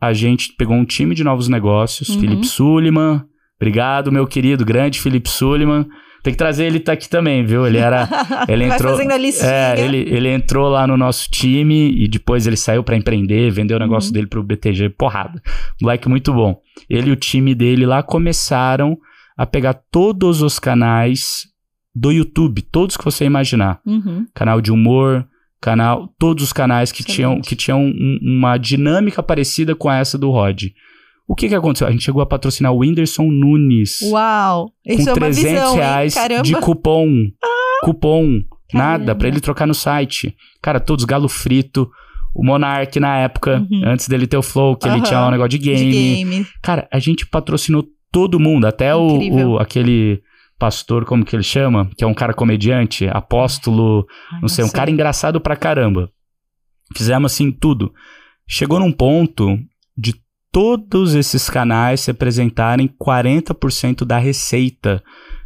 [0.00, 2.08] a gente pegou um time de novos negócios.
[2.10, 2.20] Uhum.
[2.20, 3.24] Felipe Suliman.
[3.60, 5.86] Obrigado, meu querido, grande Felipe Suliman.
[6.22, 7.64] Tem que trazer ele tá aqui também, viu?
[7.66, 8.08] Ele era
[8.48, 9.48] ele entrou- fazendo a listinha.
[9.50, 13.76] é, ele, ele entrou lá no nosso time e depois ele saiu pra empreender, vendeu
[13.76, 14.14] o negócio Uhum.
[14.14, 15.40] dele pro BTG, porrada.
[15.80, 16.60] Moleque muito bom.
[16.90, 18.98] Ele e o time dele lá começaram
[19.38, 21.46] a pegar todos os canais
[21.94, 23.80] do YouTube, todos que você imaginar.
[23.86, 24.26] Uhum.
[24.34, 25.26] Canal de humor,
[25.60, 27.16] canal, todos os canais que Excelente.
[27.16, 30.64] tinham, que tinham um- uma dinâmica parecida com essa do Rod.
[31.26, 31.86] O que que aconteceu?
[31.86, 34.70] A gente chegou a patrocinar o Whindersson Nunes Uau.
[34.86, 37.08] Isso com é uma 300 visão, reais de cupom.
[37.82, 38.40] cupom.
[38.72, 39.14] Nada, Caramba.
[39.14, 40.34] pra ele trocar no site.
[40.62, 41.88] Cara, todos galo frito.
[42.34, 43.82] O Monark na época, Uhum.
[43.86, 45.02] antes dele ter o Flow, que ele Aham.
[45.04, 45.90] tinha um negócio de De game.
[45.92, 46.46] game.
[46.62, 49.18] Cara, a gente patrocinou todo mundo, até o,
[49.52, 50.20] o- aquele
[50.58, 51.88] pastor, como que ele chama?
[51.96, 56.10] Que é um cara comediante, apóstolo, Ai, não sei, um cara engraçado pra caramba.
[56.96, 57.92] Fizemos assim tudo.
[58.46, 59.56] Chegou num ponto
[59.96, 60.14] de
[60.50, 65.02] todos esses canais se apresentarem 40% da receita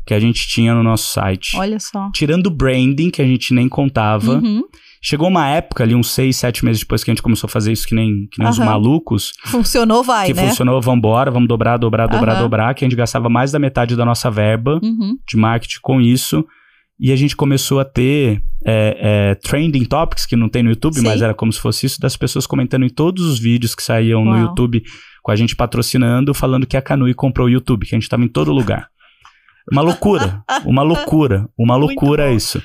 [0.07, 1.57] que a gente tinha no nosso site.
[1.57, 2.11] Olha só.
[2.13, 4.63] Tirando o branding, que a gente nem contava, Uhum.
[5.05, 7.73] Chegou uma época ali, uns seis, sete meses depois que a gente começou a fazer
[7.73, 8.67] isso que nem, que nem os Aham.
[8.67, 10.47] malucos, Funcionou, vai, que né?
[10.49, 12.43] funcionou, vambora, vamos dobrar, dobrar, dobrar, Aham.
[12.43, 15.17] dobrar, que a gente gastava mais da metade da nossa verba Uhum.
[15.29, 16.47] de marketing com isso.
[17.01, 20.95] E a gente começou a ter é, é, trending topics, que não tem no YouTube,
[20.95, 21.03] Sim.
[21.05, 24.25] mas era como se fosse isso, das pessoas comentando em todos os vídeos que saíam
[24.25, 24.41] no Uau.
[24.41, 24.85] YouTube
[25.21, 28.23] com a gente patrocinando, falando que a Canui comprou o YouTube, que a gente tava
[28.23, 28.87] em todo lugar.
[29.73, 32.63] Uma loucura, uma loucura, uma loucura isso.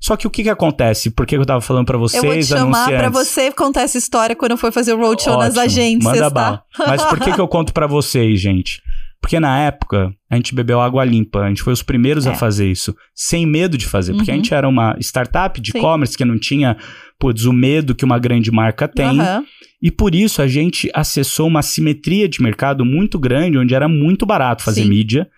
[0.00, 1.10] Só que o que que acontece?
[1.10, 3.98] Por que eu tava falando pra vocês, Eu vou te chamar pra você contar essa
[3.98, 6.62] história quando for fazer o roadshow nas Ótimo, agências, Manda tá?
[6.78, 8.80] Mas por que, que eu conto pra vocês, gente?
[9.20, 12.34] Porque na época a gente bebeu água limpa, a gente foi os primeiros a É.
[12.34, 14.40] fazer isso, sem medo de fazer, porque a Uhum.
[14.42, 16.78] gente era uma startup de e-commerce que não tinha,
[17.18, 19.44] putz, o medo que uma grande marca tem, Aham.
[19.82, 24.24] e por isso a gente acessou uma simetria de mercado muito grande, onde era muito
[24.24, 24.88] barato fazer Sim.
[24.88, 25.28] mídia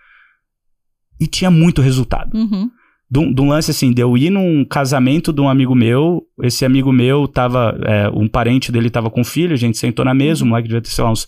[1.19, 2.69] e tinha muito resultado Uhum.
[3.13, 6.65] De um, um lance assim, de eu ir num casamento de um amigo meu, esse
[6.65, 10.43] amigo meu tava, é, um parente dele tava com filho, a gente sentou na mesa,
[10.43, 11.27] o moleque devia ter, sei lá, uns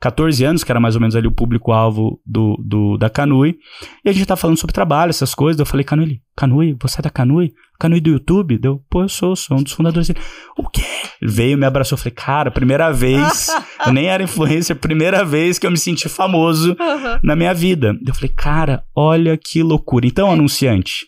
[0.00, 3.58] 14 anos, que era mais ou menos ali o público-alvo do, do, da Canui,
[4.02, 7.00] e a gente tá falando sobre trabalho, essas coisas, eu falei, Canui, ele, Canui, você
[7.00, 7.52] é da Canui?
[7.78, 8.56] Canui do YouTube?
[8.56, 10.20] Deu, pô, eu sou, sou um dos fundadores dele.
[10.56, 10.80] O quê?
[11.20, 13.48] Ele veio, me abraçou, eu falei, cara, primeira vez,
[13.86, 17.20] eu nem era influencer, primeira vez que eu me senti famoso Aham.
[17.22, 17.94] na minha vida.
[18.06, 20.06] Eu falei, cara, olha que loucura.
[20.06, 21.04] Então, anunciante,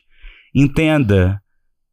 [0.54, 1.40] entenda,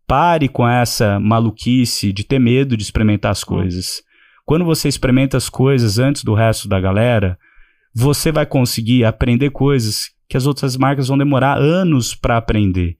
[0.07, 4.01] pare com essa maluquice de ter medo de experimentar as coisas.
[4.45, 7.37] Quando você experimenta as coisas antes do resto da galera,
[7.93, 12.97] você vai conseguir aprender coisas que as outras marcas vão demorar anos para aprender.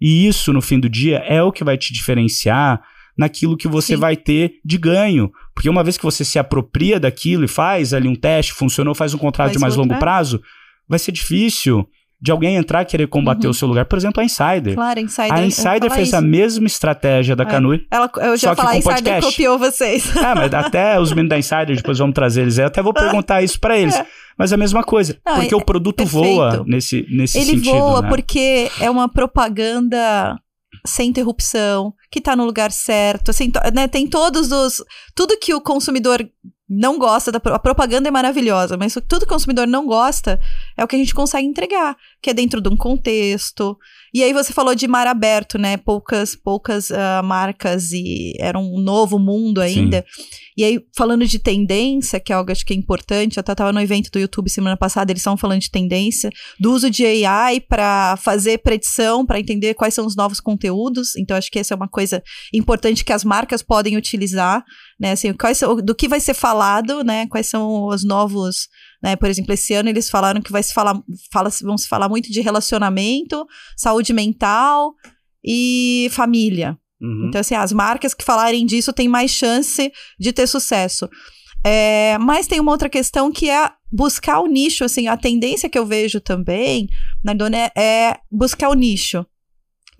[0.00, 2.82] E isso, no fim do dia, é o que vai te diferenciar
[3.16, 4.00] naquilo que você Sim.
[4.00, 5.30] vai ter de ganho.
[5.54, 9.14] Porque uma vez que você se apropria daquilo e faz ali um teste, funcionou, faz
[9.14, 10.42] um contrato de mais longo prazo,
[10.88, 11.86] vai ser difícil
[12.24, 13.50] de alguém entrar e querer combater Uhum.
[13.50, 13.84] o seu lugar.
[13.84, 14.74] Por exemplo, a Insider.
[14.76, 15.32] Claro, a Insider.
[15.32, 16.16] a Insider fez isso.
[16.16, 17.46] a mesma estratégia da É.
[17.46, 17.84] Canui.
[17.90, 19.30] Ela, eu já falar, a Insider podcast.
[19.32, 20.14] copiou vocês.
[20.16, 22.58] É, mas até os meninos da Insider, depois vamos trazer eles.
[22.58, 23.96] Eu até vou perguntar isso pra eles.
[23.96, 24.06] É.
[24.38, 25.18] Mas é a mesma coisa.
[25.26, 26.24] Não, porque é- o produto perfeito.
[26.24, 27.72] voa nesse, nesse Ele sentido.
[27.72, 28.08] voa né?
[28.08, 30.38] porque é uma propaganda
[30.86, 34.82] sem interrupção, que tá no lugar certo, assim, né, tem todos os
[35.14, 36.24] tudo que o consumidor
[36.74, 40.40] não gosta da a propaganda é maravilhosa, mas o- tudo que o consumidor não gosta
[40.76, 43.76] é o que a gente consegue entregar, que é dentro de um contexto.
[44.14, 45.76] E aí você falou de mar aberto, né?
[45.76, 50.04] Poucas poucas ah, marcas e era um novo mundo ainda.
[50.56, 53.72] E aí, falando de tendência, que é algo acho que é importante, eu até estava
[53.72, 56.30] no evento do YouTube semana passada, eles estavam falando de tendência,
[56.60, 61.16] do uso de AI para fazer predição, para entender quais são os novos conteúdos.
[61.16, 64.62] Então, acho que essa é uma coisa importante que as marcas podem utilizar,
[65.02, 65.10] né?
[65.10, 67.26] Assim, quais são, do que vai ser falado, né?
[67.26, 68.68] Quais são os novos.
[69.02, 69.16] Né?
[69.16, 70.94] Por exemplo, esse ano eles falaram que vai se falar,
[71.32, 73.44] fala, vão se falar muito de relacionamento,
[73.76, 74.94] saúde mental
[75.44, 76.78] e família.
[77.00, 77.26] Uhum.
[77.26, 81.10] Então, assim, as marcas que falarem disso têm mais chance de ter sucesso.
[81.64, 85.78] É, mas tem uma outra questão que é buscar o nicho, assim, a tendência que
[85.78, 86.88] eu vejo também,
[87.24, 89.26] na Dona, é buscar o nicho.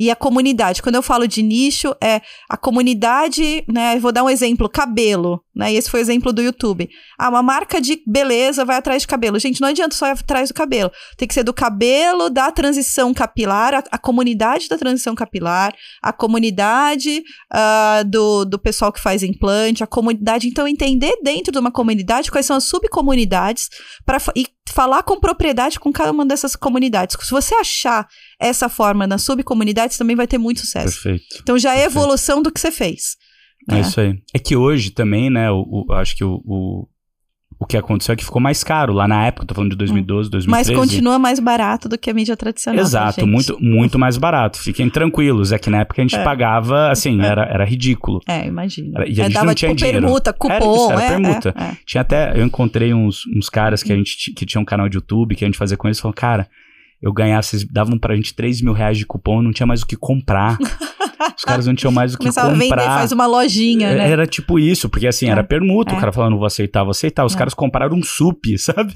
[0.02, 0.82] E a comunidade.
[0.82, 4.00] Quando eu falo de nicho, é a comunidade, né?
[4.00, 5.72] Vou dar um exemplo, cabelo, né?
[5.72, 6.90] Esse foi o exemplo do YouTube.
[7.16, 9.38] Ah, uma marca de beleza vai atrás de cabelo.
[9.38, 10.90] Gente, não adianta só ir atrás do cabelo.
[11.16, 16.12] Tem que ser do cabelo, da transição capilar, a, a comunidade da transição capilar, a
[16.12, 20.48] comunidade ah, do, do pessoal que faz implante, a comunidade.
[20.48, 23.68] Então, entender dentro de uma comunidade quais são as subcomunidades
[24.04, 27.16] para e falar com propriedade com cada uma dessas comunidades.
[27.20, 28.08] Se você achar
[28.42, 31.02] essa forma nas subcomunidades, também vai ter muito sucesso.
[31.02, 31.24] Perfeito.
[31.40, 33.16] Então já é evolução do que você fez.
[33.70, 33.80] É né?
[33.80, 34.14] isso aí.
[34.34, 36.88] É que hoje também, né, o, o- acho que o, o,
[37.60, 40.28] o que aconteceu é que ficou mais caro lá na época, tô falando de 2012,
[40.28, 40.48] 2013.
[40.50, 42.80] Mas continua mais barato do que a mídia tradicional.
[42.80, 44.58] tá, Exato, muito, muito mais barato.
[44.58, 45.52] Fiquem tranquilos.
[45.52, 46.24] É que na época a gente É.
[46.24, 48.18] pagava, assim, era, era ridículo.
[48.26, 48.98] É, imagina.
[48.98, 50.00] Era- e a É, gente dava não tipo tinha dinheiro.
[50.00, 50.74] permuta, Era cupom.
[50.74, 51.54] isso, era é, permuta.
[51.56, 51.76] é, é.
[51.86, 54.96] Tinha até, eu encontrei uns, uns caras que a gente que tinham um canal de
[54.96, 56.48] YouTube que a gente fazia com eles e falaram, cara,
[57.02, 59.86] eu ganhava, vocês davam pra gente 3 mil reais de cupom, não tinha mais o
[59.86, 60.56] que comprar.
[61.36, 62.98] Os caras não tinham mais o que Começava a vender, comprar.
[62.98, 64.10] faz uma lojinha, né?
[64.10, 65.30] Era tipo isso, porque assim, É.
[65.30, 65.96] era permuta, É.
[65.96, 67.24] o cara falando, não vou aceitar, vou aceitar.
[67.24, 67.38] Os É.
[67.38, 68.94] caras compraram um sup, sabe?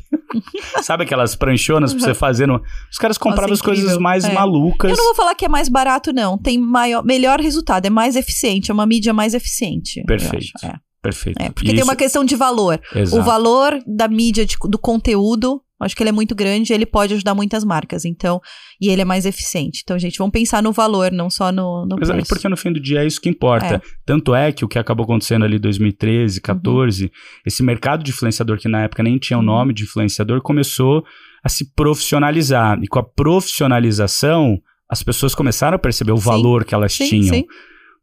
[0.83, 2.47] sabe aquelas pranchonas pra você fazer?
[2.47, 2.61] No...
[2.91, 4.33] Os caras compravam Nossa, as coisas mais É.
[4.33, 4.91] malucas.
[4.91, 6.37] Eu não vou falar que é mais barato, não.
[6.37, 10.03] Tem maior, melhor resultado, é mais eficiente, é uma mídia mais eficiente.
[10.05, 10.51] Perfeito.
[10.65, 10.75] É.
[11.01, 11.41] Perfeito.
[11.41, 12.81] É, porque E tem uma questão de valor.
[12.95, 13.23] Exato.
[13.23, 17.15] O valor da mídia, de- do conteúdo, acho que ele é muito grande, ele pode
[17.15, 18.41] ajudar muitas marcas, então,
[18.81, 19.81] e ele é mais eficiente.
[19.85, 22.29] Então, gente, vamos pensar no valor, não só no, no Exato, preço.
[22.29, 23.77] porque no fim do dia é isso que importa.
[23.77, 23.81] É.
[24.05, 25.63] Tanto é que o que acabou acontecendo ali em Uhum.
[25.63, 27.13] 2013, 14,
[27.45, 29.47] esse mercado de influenciador que na época nem tinha o Uhum.
[29.47, 31.05] nome de influenciador, começou
[31.45, 32.79] a se profissionalizar.
[32.83, 34.59] E com a profissionalização,
[34.89, 36.25] as pessoas começaram a perceber o Sim.
[36.25, 37.35] valor que elas Sim, tinham.
[37.35, 37.45] sim.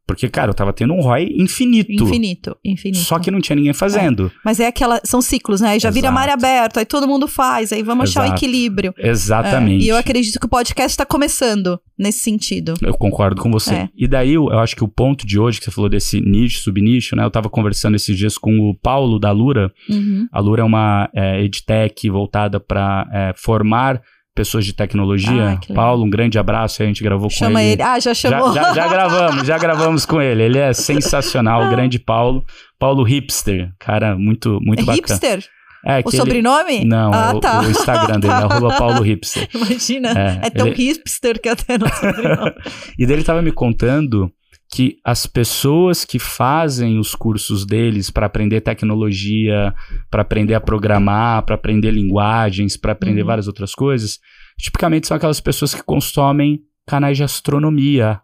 [0.06, 1.90] Porque, cara, eu tava tendo um ROI infinito.
[1.90, 2.98] Infinito, infinito.
[2.98, 4.30] Só que não tinha ninguém fazendo.
[4.44, 5.00] Mas é aquela.
[5.02, 5.70] São ciclos, né?
[5.70, 6.14] Aí já vira Exato.
[6.14, 8.38] mar aberto, aí todo mundo faz, aí vamos achar o Exato.
[8.38, 8.94] equilíbrio.
[8.98, 9.82] Exatamente.
[9.82, 12.74] É, e eu acredito que o podcast tá começando nesse sentido.
[12.82, 13.74] Eu concordo com você.
[13.74, 13.88] É.
[13.96, 16.60] E daí, eu eu acho que o ponto de hoje, que você falou desse nicho,
[16.60, 17.24] subnicho, né?
[17.24, 19.72] Eu tava conversando esses dias com o Paulo da Lura.
[19.88, 20.28] Uhum.
[20.30, 24.02] A Lura é uma é, edtech voltada para formar
[24.34, 25.58] pessoas de tecnologia.
[25.70, 25.74] Ah.
[25.74, 27.72] Paulo, um grande abraço, a gente gravou Chama com ele.
[27.74, 27.82] ele.
[27.82, 28.52] Ah, já Já, chamou.
[28.52, 30.42] já, já gravamos, já gravamos com ele.
[30.42, 32.44] Ele é sensacional, o grande Paulo.
[32.78, 34.96] Paulo Hipster, cara, muito, muito é bacana.
[34.96, 35.44] hipster?
[35.86, 36.84] É, O que ele- sobrenome?
[36.84, 37.60] Não, ah, é o, tá.
[37.60, 39.48] o Instagram dele, é arroba Paulo Hipster.
[39.54, 40.08] Imagina.
[40.42, 42.52] É, É, tão ele- hipster que até não sobrenome.
[42.98, 44.30] E daí ele tava me contando
[44.74, 49.72] que as pessoas que fazem os cursos deles para aprender tecnologia,
[50.10, 53.26] para aprender a programar, para aprender linguagens, para aprender Uhum.
[53.28, 54.18] várias outras coisas,
[54.58, 58.20] tipicamente são aquelas pessoas que consomem canais de astronomia.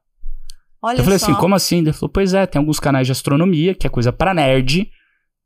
[0.83, 1.27] Olha eu falei só.
[1.27, 1.79] assim, como assim?
[1.79, 4.91] Ele falou, pois é, tem alguns canais de astronomia, que é coisa para nerd,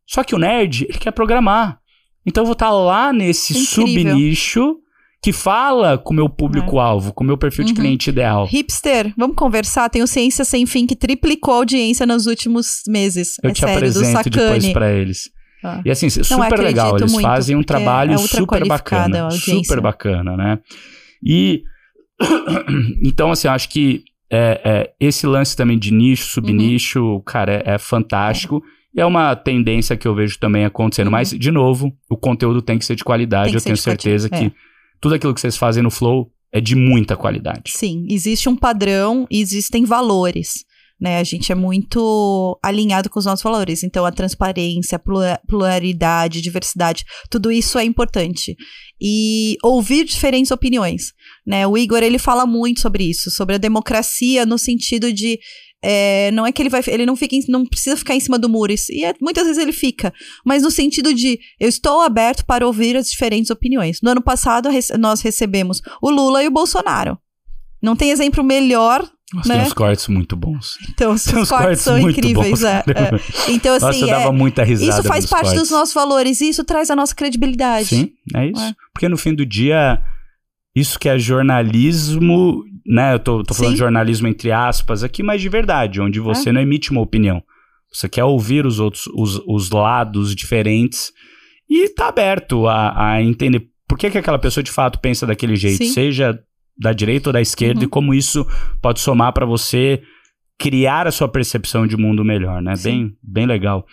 [0.07, 1.81] só que o nerd, ele quer programar.
[2.25, 4.13] Então eu vou estar lá nesse Incrível.
[4.13, 4.77] subnicho
[5.25, 7.79] que fala com o meu público-alvo, com o meu perfil de Uhum.
[7.79, 8.45] cliente ideal.
[8.45, 9.89] Hipster, vamos conversar?
[9.89, 13.37] Tem o Ciência Sem Fim que triplicou a audiência nos últimos meses.
[13.43, 15.31] Eu é te sério, do apresento depois pra eles.
[15.65, 15.81] Ah.
[15.83, 16.99] E assim, super acredito legal.
[16.99, 19.31] Eles muito, fazem um porque trabalho é super bacana.
[19.31, 20.59] Super bacana, né?
[21.25, 21.63] E.
[23.03, 27.23] então, assim, eu acho que é, é, esse lance também de nicho, subnicho, Uhum.
[27.23, 28.63] cara, é, é fantástico.
[28.95, 31.07] E é uma tendência que eu vejo também acontecendo.
[31.07, 31.13] Uhum.
[31.13, 33.55] Mas, de novo, o conteúdo tem que ser de qualidade.
[33.55, 34.39] Eu tenho de certeza é.
[34.39, 34.53] que
[35.05, 37.73] tudo aquilo que vocês fazem no Flow é de muita qualidade.
[37.77, 40.65] Sim, existe um padrão e existem valores.
[40.99, 43.83] Né, a gente é muito alinhado com os nossos valores.
[43.83, 48.57] Então, a transparência, a plura- pluralidade, diversidade, tudo isso é importante.
[48.99, 51.13] E ouvir diferentes opiniões.
[51.47, 51.67] Né?
[51.67, 55.39] O Igor ele fala muito sobre isso, sobre a democracia no sentido de
[55.85, 58.39] é, não é que ele vai, ele não fica, em- não precisa ficar em cima
[58.39, 58.73] do muro.
[58.91, 60.13] E é- muitas vezes ele fica,
[60.45, 64.01] mas no sentido de eu estou aberto para ouvir as diferentes opiniões.
[64.03, 67.19] No ano passado rece- nós recebemos o Lula e o Bolsonaro.
[67.83, 69.57] Não tem exemplo melhor, Nossa, né?
[69.59, 70.79] tem uns cortes muito bons.
[70.91, 72.49] Então os cortes cortes são incríveis.
[72.49, 73.53] bons, é, é.
[73.53, 75.61] Então assim, Nossa, eu é- dava muita risada isso faz parte cortes.
[75.63, 77.89] dos nossos valores e isso traz a nossa credibilidade.
[77.89, 78.63] Sim, é isso.
[78.63, 78.75] É.
[78.93, 80.01] Porque no fim do dia,
[80.75, 83.15] isso que é jornalismo, né?
[83.15, 83.75] Eu tô, tô falando Sim.
[83.75, 87.43] de jornalismo entre aspas aqui, mas de verdade, onde você não emite uma opinião.
[87.93, 91.13] Você quer ouvir os outros, os, os lados diferentes
[91.71, 95.55] e tá aberto a, a entender por que, que aquela pessoa de fato pensa daquele
[95.57, 95.91] jeito, Sim.
[95.93, 96.39] seja
[96.77, 97.87] da direita ou da esquerda, Uhum.
[97.87, 98.45] e como isso
[98.83, 100.03] pode somar para você
[100.59, 102.75] criar a sua percepção de mundo melhor, né?
[102.77, 102.91] Sim.
[102.91, 103.87] Bem, bem legal.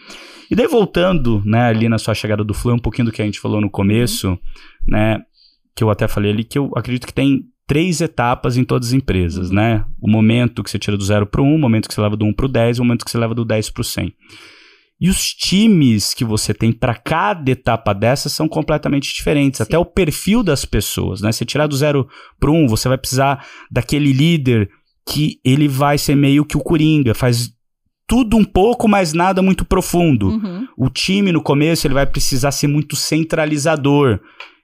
[0.49, 3.25] E daí voltando, né, ali na sua chegada do Flow, um pouquinho do que a
[3.25, 4.37] gente falou no começo, Uhum.
[4.87, 5.21] né,
[5.75, 8.93] que eu até falei ali, que eu acredito que tem três etapas em todas as
[8.93, 9.55] empresas, Uhum.
[9.55, 9.85] né?
[10.01, 12.25] O momento que você tira do zero para um, o momento que você leva do
[12.25, 14.13] 1 para o 10, o momento que você leva do 10 para o 100.
[14.99, 19.63] E os times que você tem para cada etapa dessas são completamente diferentes, Sim.
[19.63, 21.31] até o perfil das pessoas, né?
[21.31, 24.69] Você tirar do zero para um, você vai precisar daquele líder
[25.07, 27.53] que ele vai ser meio que o coringa, faz
[28.05, 30.27] tudo um pouco, mas nada muito profundo.
[30.27, 30.67] Uhum.
[30.77, 34.19] O time no começo ele vai precisar ser muito centralizador.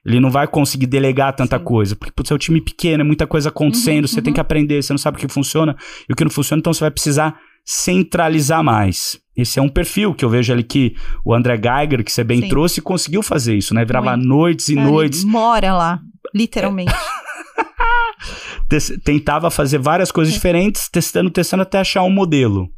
[0.06, 1.64] Ele não vai conseguir delegar tanta Sim.
[1.64, 4.34] coisa, porque putz, é um time pequeno, é muita coisa acontecendo, Uhum, você tem uhum.
[4.34, 5.76] que aprender, você não sabe o que funciona
[6.08, 9.18] e o que não funciona, então você vai precisar centralizar mais.
[9.36, 12.40] Esse é um perfil que eu vejo ali que o André Geiger, que você bem
[12.42, 12.48] Sim.
[12.48, 13.84] trouxe, conseguiu fazer isso, né?
[13.84, 14.26] Virava Muito.
[14.28, 16.00] noites e Ele noites, mora lá,
[16.34, 16.92] literalmente.
[18.68, 20.36] te- tentava fazer várias coisas É.
[20.36, 22.68] diferentes, testando, testando até achar um modelo.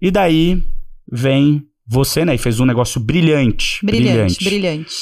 [0.00, 0.62] E daí
[1.10, 2.34] vem você, né?
[2.34, 3.84] E fez um negócio brilhante.
[3.84, 4.94] brilhante, brilhante.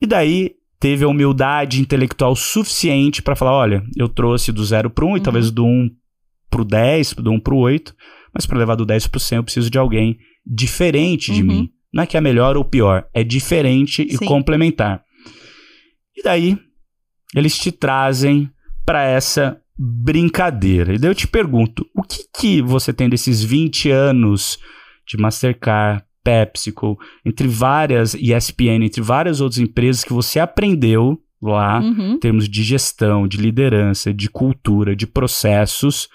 [0.00, 5.06] E daí teve a humildade intelectual suficiente pra falar: olha, eu trouxe do 0 pro
[5.06, 5.22] 1 um, e Uhum.
[5.22, 5.90] talvez do 1 um
[6.50, 7.94] pro 10, do 1 um pro 8,
[8.32, 11.46] mas pra levar do 10 pro 100 eu preciso de alguém diferente de Uhum.
[11.48, 11.70] mim.
[11.92, 14.24] Não é que é melhor ou pior, é diferente e Sim.
[14.26, 15.02] complementar.
[16.16, 16.58] E daí
[17.34, 18.50] eles te trazem
[18.84, 20.94] pra essa brincadeira.
[20.94, 24.58] E daí eu te pergunto, o que que você tem desses 20 anos
[25.06, 32.14] de Mastercard, PepsiCo, entre várias ESPN, entre várias outras empresas que você aprendeu lá, Uhum.
[32.14, 36.08] em termos de gestão, de liderança, de cultura, de processos,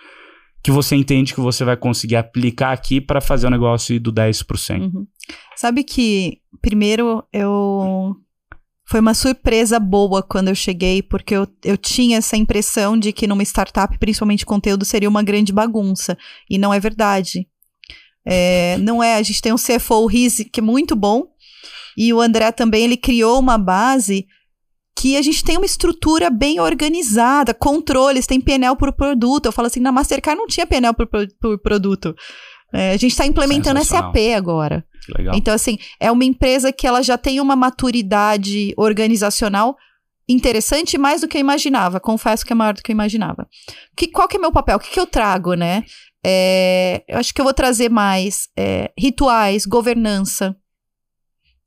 [0.62, 4.12] que você entende que você vai conseguir aplicar aqui para fazer o negócio ir do
[4.14, 4.82] 10%.
[4.82, 5.08] Uhum.
[5.56, 8.16] Sabe que, primeiro, eu.
[8.86, 13.26] Foi uma surpresa boa quando eu cheguei, porque eu, eu tinha essa impressão de que
[13.26, 16.18] numa startup, principalmente conteúdo, seria uma grande bagunça.
[16.50, 17.48] E não é verdade.
[18.26, 21.28] É, não é, a gente tem um CFO, o Riz, que é muito bom,
[21.98, 24.26] e o André também, ele criou uma base
[24.96, 29.48] que a gente tem uma estrutura bem organizada, controles, tem PNL por produto.
[29.48, 32.16] Eu falo assim, na Mastercard não tinha PNL por, por produto.
[32.74, 34.86] É, a gente está implementando SAP agora.
[35.06, 35.36] Que legal.
[35.36, 39.76] Então, assim, é uma empresa que ela já tem uma maturidade organizacional
[40.28, 42.00] interessante mais do que eu imaginava.
[42.00, 43.48] Confesso que é maior do que eu imaginava.
[43.96, 44.78] Que, qual que é meu papel?
[44.78, 45.84] O que, que eu trago, né?
[46.26, 50.56] É, eu acho que eu vou trazer mais é, rituais, governança.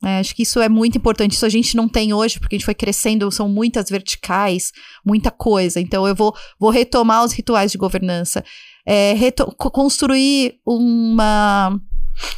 [0.05, 1.33] É, acho que isso é muito importante.
[1.33, 4.73] Isso a gente não tem hoje, porque a gente foi crescendo, são muitas verticais,
[5.05, 5.81] muita coisa.
[5.81, 8.45] Então, eu vou, vou retomar os rituais de governança.
[8.87, 9.15] É,
[9.57, 11.79] construir uma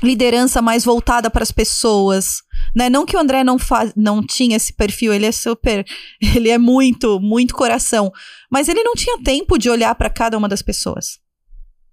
[0.03, 2.43] liderança mais voltada para as pessoas,
[2.75, 2.89] né?
[2.89, 3.57] Não que o André não
[3.97, 5.85] não tinha esse perfil, ele é super,
[6.21, 8.11] ele é muito, muito coração,
[8.51, 11.19] mas ele não tinha tempo de olhar para cada uma das pessoas,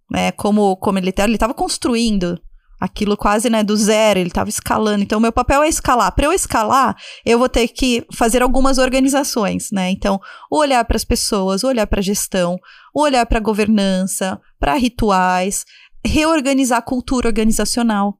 [0.10, 0.32] né?
[0.32, 2.40] Como como ele ele estava construindo
[2.80, 5.04] aquilo quase, né, do zero, ele estava escalando.
[5.04, 6.14] Então, meu papel é escalar.
[6.14, 6.96] Para eu escalar,
[7.26, 9.90] eu vou ter que fazer algumas organizações, né?
[9.90, 10.20] Então,
[10.52, 12.58] olhar para as pessoas, olhar para a gestão,
[12.94, 15.66] olhar para a governança, para rituais,
[16.06, 18.20] reorganizar a cultura organizacional,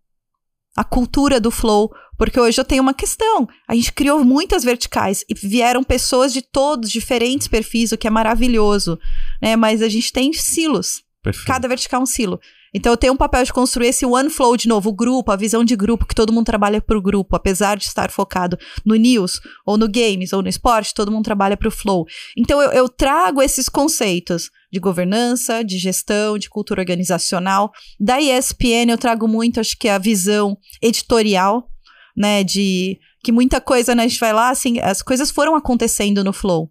[0.76, 3.48] a cultura do flow, porque hoje eu tenho uma questão.
[3.68, 8.10] A gente criou muitas verticais e vieram pessoas de todos diferentes perfis, o que é
[8.10, 8.98] maravilhoso,
[9.42, 9.56] né?
[9.56, 11.05] Mas a gente tem silos.
[11.26, 11.48] Perfeito.
[11.48, 12.40] Cada vertical é um silo.
[12.72, 15.36] Então eu tenho um papel de construir esse one flow de novo, o grupo, a
[15.36, 18.96] visão de grupo, que todo mundo trabalha para o grupo, apesar de estar focado no
[18.96, 22.06] news, ou no games, ou no esporte, todo mundo trabalha para o flow.
[22.38, 27.72] Então eu, eu trago esses conceitos de governança, de gestão, de cultura organizacional.
[28.00, 31.68] Da ESPN eu trago muito, acho que a visão editorial,
[32.16, 36.24] né, de que muita coisa, né, a gente vai lá, assim, as coisas foram acontecendo
[36.24, 36.70] no flow.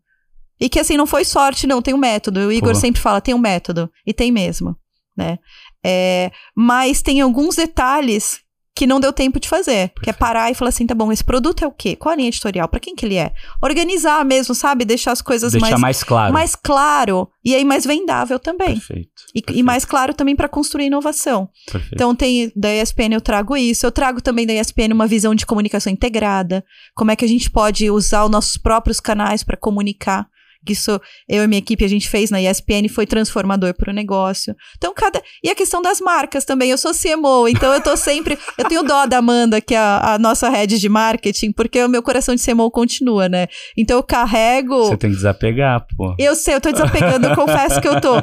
[0.60, 2.40] E que assim, não foi sorte, não, tem um método.
[2.40, 2.78] O Igor Pô.
[2.78, 3.90] sempre fala, tem um método.
[4.06, 4.76] E tem mesmo,
[5.16, 5.38] né?
[5.84, 8.44] É, mas tem alguns detalhes
[8.74, 9.88] que não deu tempo de fazer.
[9.88, 10.02] Perfeito.
[10.02, 11.94] Que é parar e falar assim, tá bom, esse produto é o quê?
[11.94, 12.66] Qual a linha editorial?
[12.66, 13.32] Para quem que ele é?
[13.62, 14.84] Organizar mesmo, sabe?
[14.84, 15.80] Deixar as coisas Deixar mais...
[15.80, 16.32] mais claro.
[16.32, 17.28] Mais claro.
[17.44, 18.74] E aí mais vendável também.
[18.74, 19.08] Perfeito.
[19.34, 19.58] E, Perfeito.
[19.58, 21.48] e mais claro também para construir inovação.
[21.70, 21.94] Perfeito.
[21.94, 23.86] Então tem da ESPN eu trago isso.
[23.86, 26.64] Eu trago também da ESPN uma visão de comunicação integrada.
[26.94, 30.26] Como é que a gente pode usar os nossos próprios canais para comunicar
[30.72, 34.54] isso eu e minha equipe a gente fez na ESPN foi transformador para o negócio.
[34.76, 35.22] Então, cada.
[35.42, 36.70] E a questão das marcas também.
[36.70, 38.38] Eu sou CMO, então eu tô sempre.
[38.58, 41.88] eu tenho dó da Amanda, que é a, a nossa head de marketing, porque o
[41.88, 43.46] meu coração de CMO continua, né?
[43.76, 44.84] Então eu carrego.
[44.84, 46.14] Você tem que desapegar, pô.
[46.18, 48.14] Eu sei, eu tô desapegando, eu confesso que eu tô.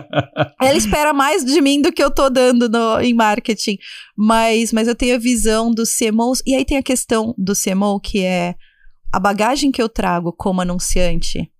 [0.62, 3.78] Ela espera mais de mim do que eu tô dando no, em marketing.
[4.18, 6.42] Mas, mas eu tenho a visão dos CMOs.
[6.46, 8.56] E aí tem a questão do CMO, que é
[9.12, 11.52] a bagagem que eu trago como anunciante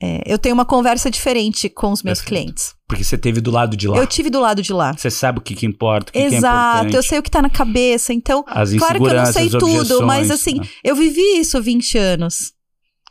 [0.00, 2.42] é, eu tenho uma conversa diferente com os meus Perfeito.
[2.44, 2.74] clientes.
[2.86, 3.98] Porque você teve do lado de lá.
[3.98, 4.92] Eu tive do lado de lá.
[4.96, 7.30] Você sabe o que, que importa, o que, Exato, que é eu sei o que
[7.30, 8.12] tá na cabeça.
[8.12, 10.68] Então, As claro que eu não sei tudo, mas assim, né?
[10.84, 12.52] eu vivi isso 20 anos.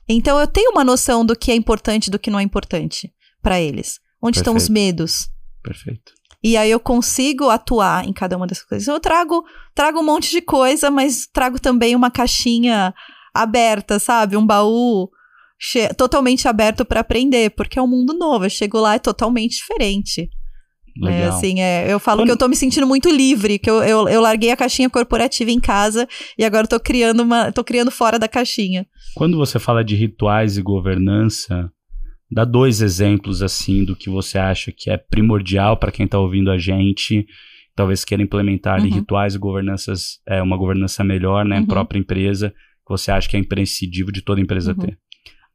[0.07, 3.11] Então eu tenho uma noção do que é importante e do que não é importante
[3.41, 3.99] para eles.
[4.21, 4.39] Onde Perfeito.
[4.39, 5.29] estão os medos?
[5.61, 6.13] Perfeito.
[6.41, 8.88] E aí eu consigo atuar em cada uma dessas coisas.
[8.88, 9.43] Eu trago,
[9.75, 12.93] trago um monte de coisa, mas trago também uma caixinha
[13.33, 14.38] aberta, sabe?
[14.38, 15.09] Um baú
[15.97, 18.45] totalmente aberto para aprender, porque é um mundo novo.
[18.45, 20.30] Eu chego lá é totalmente diferente.
[21.05, 22.28] É, assim, é, eu falo Quando...
[22.28, 25.51] que eu tô me sentindo muito livre, que eu, eu, eu, larguei a caixinha corporativa
[25.51, 27.51] em casa e agora eu tô criando uma.
[27.51, 28.86] tô criando fora da caixinha.
[29.16, 31.72] Quando você fala de rituais e governança,
[32.32, 36.49] dá dois exemplos assim do que você acha que é primordial para quem tá ouvindo
[36.49, 37.28] a gente,
[37.76, 38.89] talvez queira implementar uhum.
[38.89, 41.66] rituais e governanças, é, uma governança melhor, né, uhum.
[41.68, 44.80] própria empresa, que você acha que é imprescindível de toda empresa uhum.
[44.80, 44.97] ter.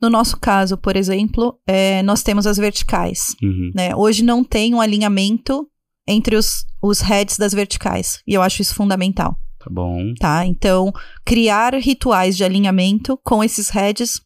[0.02, 3.36] No nosso caso, por exemplo, é, nós temos as verticais.
[3.40, 3.70] Uhum.
[3.72, 3.94] Né?
[3.94, 5.64] Hoje não tem um alinhamento
[6.08, 8.20] entre os, os heads das verticais.
[8.26, 9.36] E eu acho isso fundamental.
[9.60, 10.12] Tá bom.
[10.18, 10.44] Tá?
[10.44, 10.92] Então,
[11.24, 14.20] criar rituais de alinhamento com esses heads.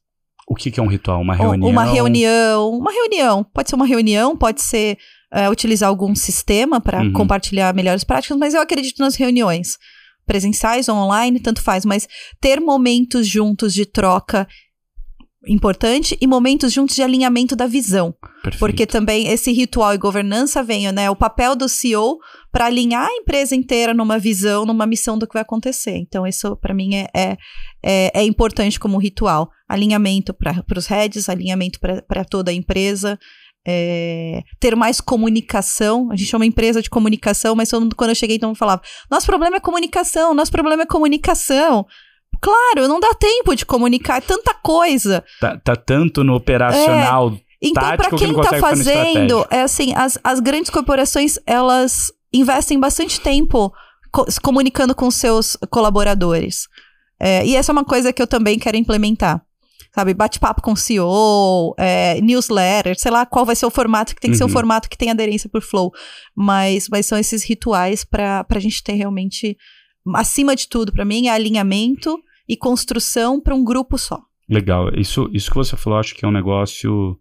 [0.48, 1.20] O que, que é um ritual?
[1.20, 1.70] Uma reunião?
[1.70, 2.70] Uma reunião.
[2.70, 3.44] Uma reunião.
[3.44, 4.96] Pode ser uma reunião, pode ser
[5.30, 7.12] é, utilizar algum sistema para uhum.
[7.12, 9.76] compartilhar melhores práticas, mas eu acredito nas reuniões
[10.24, 12.08] presenciais ou online, tanto faz, mas
[12.40, 14.46] ter momentos juntos de troca
[15.46, 18.14] importante e momentos juntos de alinhamento da visão.
[18.42, 18.58] Perfeito.
[18.58, 21.08] Porque também esse ritual e governança vem, né?
[21.10, 22.18] O papel do CEO
[22.52, 25.96] para alinhar a empresa inteira numa visão, numa missão do que vai acontecer.
[25.96, 27.36] Então, isso para mim é, é,
[27.84, 29.50] é, é, importante como ritual.
[29.68, 33.18] Alinhamento para os heads, alinhamento para toda a empresa.
[33.68, 36.08] É, ter mais comunicação.
[36.12, 38.80] A gente é uma empresa de comunicação, mas quando eu cheguei, todo mundo falava:
[39.10, 41.84] nosso problema é comunicação, nosso problema é comunicação.
[42.40, 45.24] Claro, não dá tempo de comunicar tanta coisa.
[45.40, 47.32] Tá, tá tanto no operacional.
[47.34, 47.46] É.
[47.62, 53.20] Então, para quem que tá fazendo, é assim, as, as grandes corporações, elas investem bastante
[53.20, 53.72] tempo
[54.12, 56.68] co se comunicando com seus colaboradores.
[57.18, 59.42] É, e essa é uma coisa que eu também quero implementar.
[59.94, 64.20] sabe, bate-papo com o CEO, é, newsletter, sei lá qual vai ser o formato, que
[64.20, 64.52] tem que ser o Uhum.
[64.52, 65.90] formato que tem aderência por flow.
[66.36, 69.56] Mas, mas são esses rituais para a gente ter realmente,
[70.14, 72.18] acima de tudo, para mim, é alinhamento
[72.48, 74.20] e construção para um grupo só.
[74.48, 74.90] Legal.
[74.94, 77.18] Isso, isso que você falou, acho que é um negócio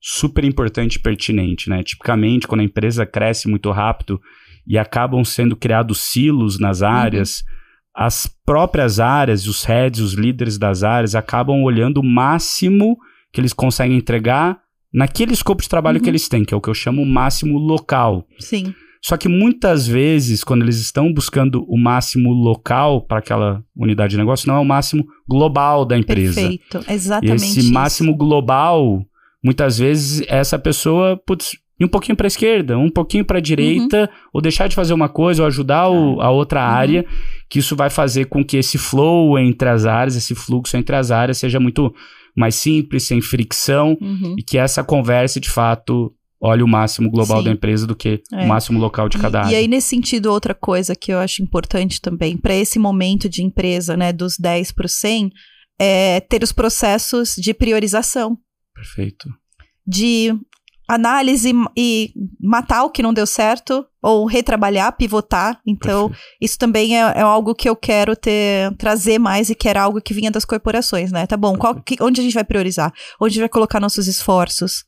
[0.00, 1.82] super importante e pertinente, né?
[1.82, 4.20] Tipicamente, quando a empresa cresce muito rápido
[4.66, 7.42] e acabam sendo criados silos nas áreas,
[7.94, 12.96] as próprias áreas, os heads, os líderes das áreas, acabam olhando o máximo
[13.32, 14.60] que eles conseguem entregar
[14.92, 16.04] naquele escopo de trabalho Uhum.
[16.04, 18.26] que eles têm, que é o que eu chamo o máximo local.
[18.38, 18.74] Sim.
[19.02, 24.16] Só que muitas vezes, quando eles estão buscando o máximo local para aquela unidade de
[24.18, 26.40] negócio, não é o máximo global da empresa.
[26.40, 26.80] Perfeito.
[26.88, 27.36] E Exatamente.
[27.36, 27.72] esse isso.
[27.72, 29.02] máximo global,
[29.42, 33.40] muitas vezes, essa pessoa, putz, ir um pouquinho para a esquerda, um pouquinho para a
[33.40, 36.74] direita, ou deixar de fazer uma coisa, ou ajudar o- a outra Uhum.
[36.74, 37.06] área,
[37.48, 41.12] que isso vai fazer com que esse flow entre as áreas, esse fluxo entre as
[41.12, 41.94] áreas, seja muito
[42.36, 44.34] mais simples, sem fricção, Uhum.
[44.36, 47.44] e que essa conversa, de fato, olhe o máximo global Sim.
[47.44, 48.44] da empresa do que É.
[48.44, 49.52] o máximo local de cada E, área.
[49.52, 53.42] e aí, nesse sentido, outra coisa que eu acho importante também, para esse momento de
[53.42, 55.30] empresa, né, dos 10 para 100,
[55.80, 58.36] é ter os processos de priorização,
[58.74, 59.28] Perfeito.
[59.86, 60.32] de
[60.88, 65.60] análise e matar o que não deu certo, ou retrabalhar, pivotar.
[65.66, 66.28] Então, Perfeito.
[66.40, 70.00] isso também é, é algo que eu quero ter, trazer mais e que era algo
[70.00, 71.26] que vinha das corporações, né?
[71.26, 72.90] Tá bom, qual, que- onde a gente vai priorizar?
[73.20, 74.84] Onde a gente vai colocar nossos esforços?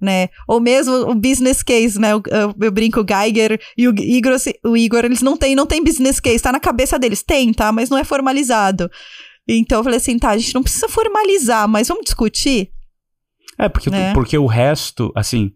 [0.00, 0.28] Né?
[0.46, 2.12] Ou mesmo o business case, né?
[2.12, 5.66] Eu, eu- eu brinco, o Geiger e o Igor, o Igor, eles não têm, não
[5.66, 7.72] tem business case, tá na cabeça deles, tem, tá?
[7.72, 8.88] Mas não é formalizado.
[9.48, 12.70] Então eu falei assim, tá, a gente não precisa formalizar, mas vamos discutir?
[13.58, 14.12] É, porque, Né?
[14.14, 15.50] porque o resto, assim,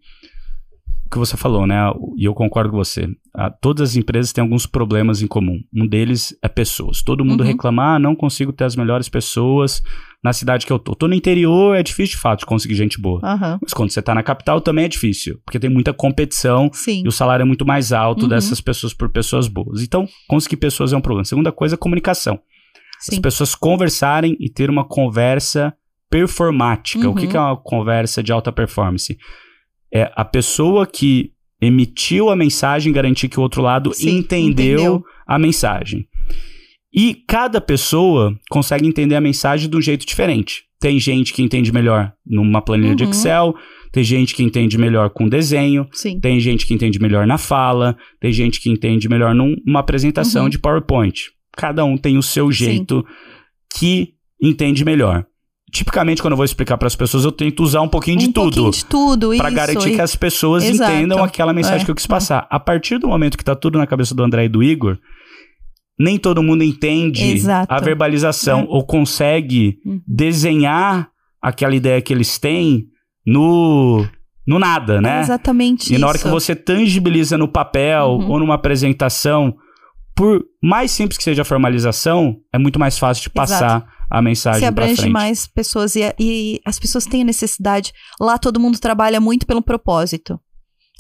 [1.07, 1.76] o que você falou, né?
[2.16, 3.07] E eu concordo com você.
[3.36, 5.59] ah, todas as empresas têm alguns problemas em comum.
[5.74, 7.01] Um deles é pessoas.
[7.01, 7.47] Todo mundo Uhum.
[7.47, 9.82] reclama, ah, não consigo ter as melhores pessoas
[10.22, 10.94] na cidade que eu tô.
[10.94, 13.20] Tô no interior, é difícil de fato conseguir gente boa.
[13.24, 17.02] Aham, Mas quando você tá na capital também é difícil, porque tem muita competição sim.
[17.04, 18.28] e o salário é muito mais alto Uhum.
[18.28, 19.82] dessas pessoas por pessoas boas.
[19.82, 21.24] Então, conseguir pessoas é um problema.
[21.24, 22.38] Segunda coisa é comunicação.
[23.00, 23.20] As Sim.
[23.20, 25.74] pessoas conversarem e ter uma conversa
[26.08, 27.08] performática.
[27.10, 27.30] O que, Uhum.
[27.30, 29.18] que é uma conversa de alta performance?
[29.92, 35.04] É a pessoa que emitiu a mensagem garantir que o outro lado Sim, entendeu, entendeu.
[35.26, 36.06] a mensagem.
[36.95, 40.64] E cada pessoa consegue entender a mensagem de um jeito diferente.
[40.80, 43.11] Tem gente que entende melhor numa planilha de Uhum.
[43.11, 43.55] Excel,
[43.93, 46.18] tem gente que entende melhor com desenho, Sim.
[46.20, 50.45] tem gente que entende melhor na fala, tem gente que entende melhor num- numa apresentação
[50.45, 50.49] Uhum.
[50.51, 51.30] de PowerPoint.
[51.57, 53.05] Cada um tem o seu jeito
[53.74, 55.24] que entende melhor.
[55.70, 58.32] Tipicamente, quando eu vou explicar para as pessoas, eu tento usar um pouquinho de um
[58.32, 58.45] tudo.
[58.62, 59.57] pouquinho de tudo, Pra isso.
[59.57, 60.93] garantir e- que as pessoas Exato.
[60.93, 62.47] entendam aquela mensagem É, que eu quis passar.
[62.51, 64.99] A partir do momento que tá tudo na cabeça do André e do Igor,
[65.99, 67.72] nem todo mundo entende Exato.
[67.72, 68.66] a verbalização É.
[68.68, 70.01] ou consegue Uhum.
[70.07, 71.09] desenhar
[71.40, 72.86] aquela ideia que eles têm
[73.26, 74.05] no,
[74.47, 75.20] no nada, É né?
[75.20, 76.24] exatamente E na hora isso.
[76.26, 78.30] que você tangibiliza no papel Uhum.
[78.30, 79.55] ou numa apresentação,
[80.14, 84.61] por mais simples que seja a formalização, é muito mais fácil de passar a mensagem
[84.61, 85.12] se para abrange frente.
[85.12, 87.93] mais pessoas e, e as pessoas têm a necessidade.
[88.20, 90.38] Lá todo mundo trabalha muito pelo propósito.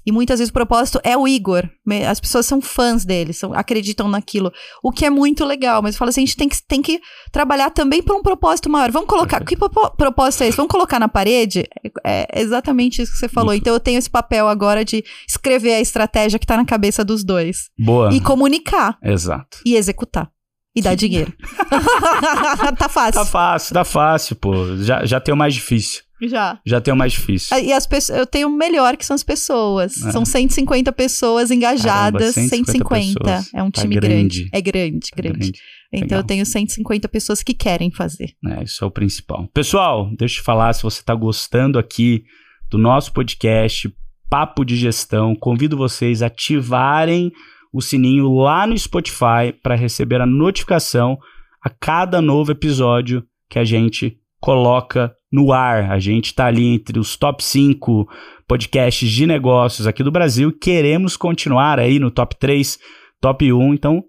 [0.04, 1.68] E muitas vezes o propósito é o Igor.
[2.08, 4.52] As pessoas são fãs dele, são- acreditam naquilo.
[4.82, 5.80] O que é muito legal.
[5.82, 7.00] Mas fala assim, a gente tem que, tem que
[7.30, 8.90] trabalhar também por um propósito maior.
[8.90, 9.44] Vamos colocar.
[9.44, 10.56] Que propo- propósito é esse?
[10.56, 11.64] Vamos colocar na parede?
[12.04, 13.52] É é exatamente isso que você falou.
[13.52, 13.60] Isso.
[13.60, 17.22] Então eu tenho esse papel agora de escrever a estratégia que tá na cabeça dos
[17.24, 17.70] dois.
[17.78, 18.12] Boa.
[18.12, 18.98] E comunicar.
[19.02, 19.58] Exato.
[19.64, 20.30] E executar.
[20.74, 21.32] E dar dinheiro.
[22.78, 23.12] tá fácil.
[23.20, 24.76] Tá fácil, tá fácil, pô.
[24.78, 26.02] Já, já tem o mais difícil.
[26.28, 26.60] Já.
[26.66, 27.58] Já tem o mais difícil.
[27.58, 30.00] E as pessoas, eu tenho o melhor que são as pessoas.
[30.02, 30.12] É.
[30.12, 32.72] São 150 pessoas engajadas, Caramba, 150.
[32.72, 33.54] 150 pessoas.
[33.54, 34.44] É um Tá time grande.
[34.44, 34.50] grande.
[34.52, 35.38] É grande, grande.
[35.38, 35.52] Grande.
[35.92, 36.20] Então Legal.
[36.20, 38.30] eu tenho 150 pessoas que querem fazer.
[38.46, 39.46] É, isso é o principal.
[39.52, 42.24] Pessoal, deixa eu te falar, se você tá gostando aqui
[42.70, 43.92] do nosso podcast
[44.30, 47.30] Papo de Gestão, convido vocês a ativarem
[47.72, 51.18] o sininho lá no Spotify para receber a notificação
[51.62, 55.90] a cada novo episódio que a gente coloca no ar.
[55.90, 58.06] A gente está ali entre os top 5
[58.46, 62.78] podcasts de negócios aqui do Brasil queremos continuar aí no top 3,
[63.20, 63.72] top 1.
[63.74, 64.04] Então,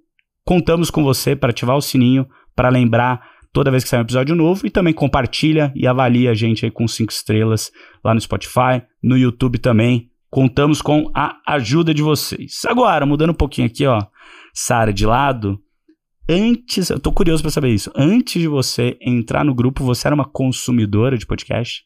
[0.45, 4.36] contamos com você para ativar o sininho, para lembrar toda vez que sair um episódio
[4.36, 7.71] novo e também compartilha e avalia a gente aí com 5 estrelas
[8.03, 10.09] lá no Spotify, no YouTube também.
[10.30, 12.65] Contamos com a ajuda de vocês.
[12.65, 14.01] Agora, mudando um pouquinho aqui, ó,
[14.51, 15.59] Sara de lado,
[16.30, 17.91] antes, eu tô curioso para saber isso.
[17.95, 21.84] Antes de você entrar no grupo, você era uma consumidora de podcast?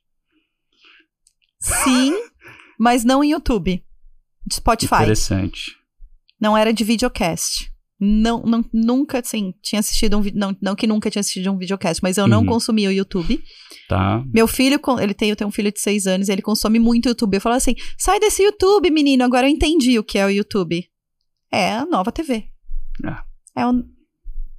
[1.60, 2.14] Sim,
[2.80, 3.84] mas não em YouTube.
[4.46, 4.96] De Spotify.
[4.96, 5.76] Interessante.
[6.40, 7.70] Não era de videocast.
[8.00, 10.40] Não, não, nunca, assim, tinha assistido um vídeo.
[10.40, 12.46] Não, não que nunca tinha assistido um videocast, mas eu não Uhum.
[12.46, 13.44] consumia o YouTube.
[13.90, 14.24] Tá.
[14.32, 17.34] Meu filho, ele tem, eu tenho um filho de seis anos, ele consome muito YouTube.
[17.36, 19.24] Eu falo assim: sai desse YouTube, menino.
[19.24, 20.88] Agora eu entendi o que é o YouTube.
[21.52, 22.46] É a nova TV.
[23.04, 23.24] Ah.
[23.56, 23.84] É, on-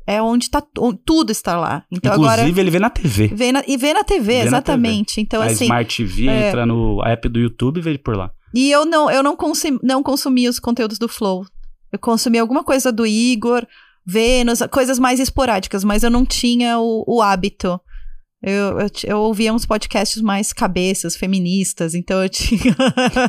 [0.08, 1.84] é onde tá, onde tudo está lá.
[1.92, 2.60] Então Inclusive, agora.
[2.60, 3.28] ele vê na TV.
[3.28, 5.20] Vê na, e vê na TV, Vê na exatamente.
[5.20, 5.64] Então, a assim.
[5.64, 6.48] Smart TV é.
[6.48, 8.30] entra no app do YouTube e vê por lá.
[8.54, 11.44] E eu não, eu não, consumi, não consumi os conteúdos do Flow.
[11.92, 13.66] Eu consumi alguma coisa do Igor,
[14.06, 17.78] Vênus, coisas mais esporádicas, mas eu não tinha o, o hábito.
[18.42, 22.74] Eu, eu, eu ouvia uns podcasts mais cabeças, feministas, então eu tinha.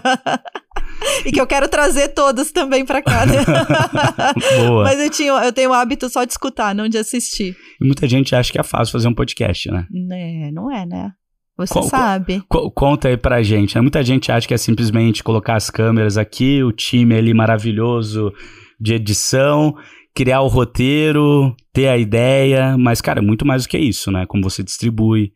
[1.25, 3.25] e que eu quero trazer todos também pra cá.
[3.25, 3.33] né?
[4.67, 4.83] Boa.
[4.83, 7.55] mas eu, tinha, eu tenho o hábito só de escutar, não de assistir.
[7.81, 9.85] E muita gente acha que é fácil fazer um podcast, né?
[10.11, 11.11] É, não é, né?
[11.57, 12.41] Você qual- sabe.
[12.47, 13.81] Co- conta aí pra gente, né?
[13.81, 18.31] Muita gente acha que é simplesmente colocar as câmeras aqui, o time ali maravilhoso
[18.79, 19.75] de edição,
[20.15, 24.25] criar o roteiro, ter a ideia, mas, cara, é muito mais do que isso, né?
[24.25, 25.31] Como você distribui.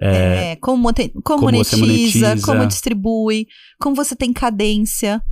[0.00, 2.46] É, como, mote- como, como você monetiza, monetiza.
[2.46, 3.46] como distribui,
[3.80, 5.22] como você tem cadência.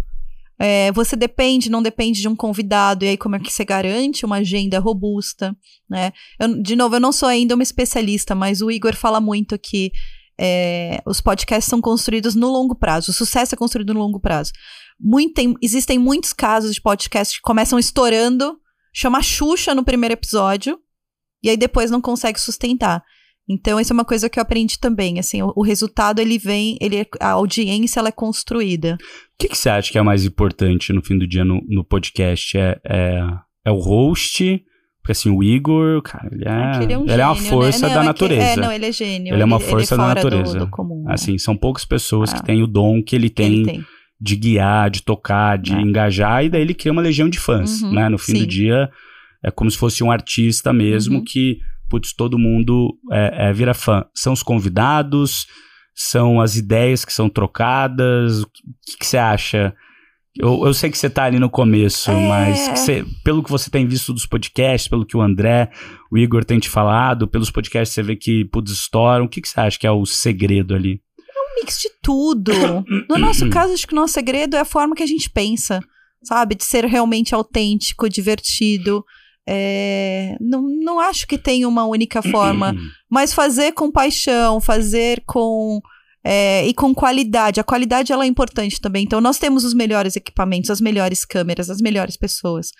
[0.62, 4.26] É, você depende, não depende de um convidado, e aí como é que você garante
[4.26, 5.56] uma agenda robusta,
[5.88, 6.12] né?
[6.38, 9.90] Eu- de novo, eu não sou ainda uma especialista, mas o Igor fala muito que
[10.38, 14.52] é, os podcasts são construídos no longo prazo, o sucesso é construído no longo prazo.
[14.98, 18.58] Muito, tem- existem muitos casos de podcasts que começam estourando,
[18.94, 20.78] chama Xuxa no primeiro episódio,
[21.42, 23.02] e aí depois não consegue sustentar.
[23.50, 26.78] Então, isso é uma coisa que eu aprendi também, assim, o, o resultado, ele vem,
[26.80, 28.96] ele é- a audiência, ela é construída.
[29.02, 31.82] O que, que você acha que é mais importante no fim do dia no, no
[31.84, 32.56] podcast?
[32.56, 33.20] É, é,
[33.64, 34.62] é o host?
[35.02, 37.88] Porque assim, o Igor, cara, ele é, Aquele é um ele é uma gênio, força
[37.88, 37.94] né?
[37.94, 38.42] da Não, é que- natureza.
[38.46, 39.34] É, não, ele é gênio.
[39.34, 40.58] Ele é uma força da fora do- natureza.
[40.58, 41.14] Do, comum, né?
[41.14, 42.36] Assim, são poucas pessoas Ah.
[42.36, 43.84] que têm o dom que ele tem, ele tem.
[44.20, 45.80] de guiar, de tocar, de É.
[45.80, 48.08] engajar, e daí ele cria uma legião de fãs, Uhum, né?
[48.10, 48.38] No fim sim.
[48.40, 48.90] do dia,
[49.42, 51.24] é como se fosse um artista mesmo Uhum.
[51.26, 51.58] que,
[51.90, 54.04] putz, todo mundo é, é, vira fã.
[54.14, 55.46] São os convidados,
[55.94, 58.46] são as ideias que são trocadas, o
[58.98, 59.74] que, você acha?
[60.38, 62.28] Eu, eu sei que você tá ali no começo, É.
[62.28, 65.70] mas que você- pelo que você tem visto dos podcasts, pelo que o André,
[66.10, 69.48] o Igor tem te falado, pelos podcasts você vê que, putz, estouram, o que, que
[69.48, 71.02] você acha que é o segredo ali?
[71.52, 72.52] um mix de tudo.
[73.08, 75.80] No nosso caso, acho que o nosso segredo é a forma que a gente pensa,
[76.22, 76.54] sabe?
[76.54, 79.04] De ser realmente autêntico, divertido.
[79.48, 82.74] É, Não, não acho que tem uma única forma,
[83.10, 85.80] mas fazer com paixão, fazer com.
[86.24, 87.58] é, e com qualidade.
[87.58, 89.02] A qualidade ela é importante também.
[89.04, 92.70] Então, nós temos os melhores equipamentos, as melhores câmeras, as melhores pessoas.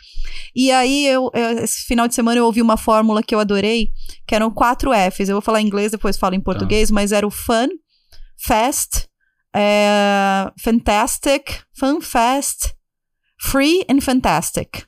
[0.55, 3.89] E aí, eu, eu- esse final de semana, eu ouvi uma fórmula que eu adorei,
[4.27, 5.29] que eram quatro Fs.
[5.29, 7.69] Eu vou falar em inglês, depois falo em português, mas era o fun,
[8.47, 9.09] fast,
[9.57, 12.75] é, fantastic, fun, fast,
[13.41, 14.85] free and fantastic.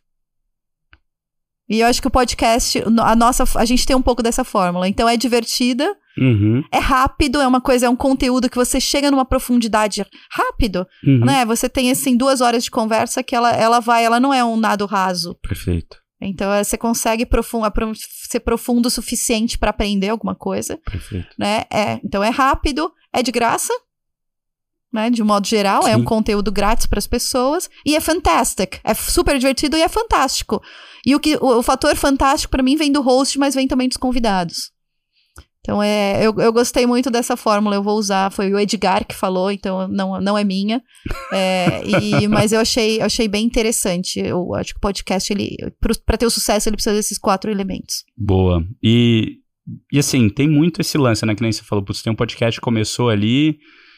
[1.72, 4.86] E eu acho que o podcast, a nossa, a gente tem um pouco dessa fórmula.
[4.88, 9.10] Então é divertida, Uhum, é rápido, é uma coisa, é um conteúdo que você chega
[9.10, 11.24] numa profundidade rápido, uhum.
[11.24, 11.42] né?
[11.46, 14.58] Você tem assim duas horas de conversa que ela, ela vai, ela não é um
[14.58, 15.34] nado raso.
[15.36, 17.92] Perfeito, Então é, você consegue profun apro-
[18.28, 21.28] ser profundo o suficiente para aprender alguma coisa, perfeito.
[21.38, 21.64] né?
[21.72, 23.72] É, então é rápido, é de graça,
[24.92, 25.10] né?
[25.10, 26.00] De um modo geral, é Sim.
[26.00, 30.62] um conteúdo grátis para as pessoas e é fantastic, é super divertido e é fantástico.
[31.06, 33.88] E o que o, o fator fantástico para mim vem do host, mas vem também
[33.88, 34.72] dos convidados.
[35.62, 39.14] Então é, eu, eu gostei muito dessa fórmula, eu vou usar, foi o Edgar que
[39.14, 40.82] falou, então não, não é minha.
[41.32, 44.18] É, e, mas eu achei, eu achei bem interessante.
[44.18, 45.56] Eu acho que o podcast, ele,
[46.04, 48.04] para ter o sucesso, ele precisa desses quatro elementos.
[48.16, 48.64] Boa.
[48.82, 49.38] E,
[49.92, 51.32] e assim, tem muito esse lance, né?
[51.32, 53.56] Que nem você falou, putz, tem um podcast que começou ali,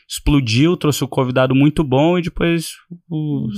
[0.09, 2.73] explodiu, trouxe um convidado muito bom e depois.
[3.11, 3.49] Uhum.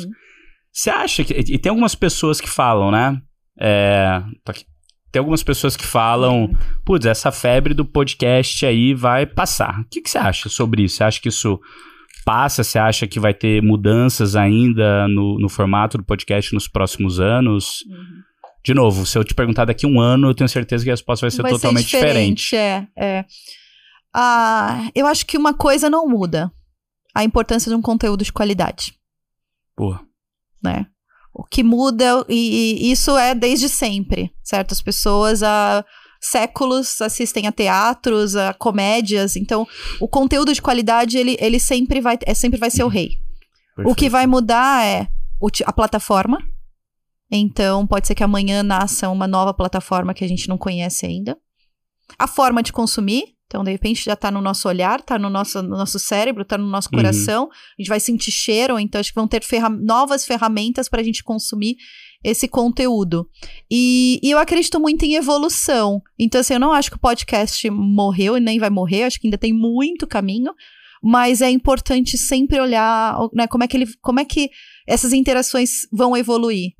[0.72, 1.32] Você acha que.
[1.34, 3.20] E tem algumas pessoas que falam, né?
[3.58, 4.52] É, tá
[5.16, 9.80] tem algumas pessoas que falam, putz, essa febre do podcast aí vai passar.
[9.80, 10.96] O que, você acha sobre isso?
[10.96, 11.58] Você acha que isso
[12.22, 12.62] passa?
[12.62, 17.82] Você acha que vai ter mudanças ainda no, no formato do podcast nos próximos anos?
[18.62, 20.92] De novo, se eu te perguntar daqui a um ano, eu tenho certeza que a
[20.92, 22.54] resposta vai ser Vai totalmente diferente.
[22.54, 23.24] É, é.
[24.18, 26.50] Ah, eu acho que uma coisa não muda.
[27.14, 28.98] A importância de um conteúdo de qualidade,
[29.74, 29.98] Pô,
[30.62, 30.86] né?
[31.32, 34.72] O que muda, e, e isso é desde sempre, certo?
[34.72, 35.84] As pessoas há
[36.18, 39.66] séculos assistem a teatros, a comédias, então
[40.00, 43.18] o conteúdo de qualidade, ele, ele sempre, vai, é, sempre vai ser o rei.
[43.78, 44.12] O que perfeito.
[44.12, 45.08] vai mudar é
[45.66, 46.38] a plataforma.
[47.30, 51.36] Então, pode ser que amanhã nasça uma nova plataforma que a gente não conhece ainda.
[52.18, 53.35] A forma de consumir.
[53.46, 56.58] Então, de repente, já tá no nosso olhar, tá no nosso, no nosso cérebro, tá
[56.58, 57.44] no nosso coração.
[57.44, 57.50] Uhum.
[57.50, 61.04] A gente vai sentir cheiro, então acho que vão ter ferra novas ferramentas para a
[61.04, 61.76] gente consumir
[62.24, 63.28] esse conteúdo.
[63.70, 66.02] E, e, eu acredito muito em evolução.
[66.18, 69.28] Então, assim, eu não acho que o podcast morreu e nem vai morrer, acho que
[69.28, 70.52] ainda tem muito caminho.
[71.00, 74.50] Mas é importante sempre olhar né, como, é que ele, como é que
[74.88, 76.72] essas interações vão evoluir.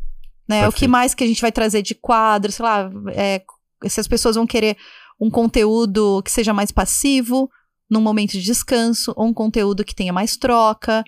[0.49, 0.67] Né?
[0.67, 3.43] O que mais que a gente vai trazer de quadros, sei lá, é,
[3.87, 4.77] se as pessoas vão querer
[5.21, 7.49] um conteúdo que seja mais passivo,
[7.91, 11.05] num momento de descanso, ou um conteúdo que tenha mais troca.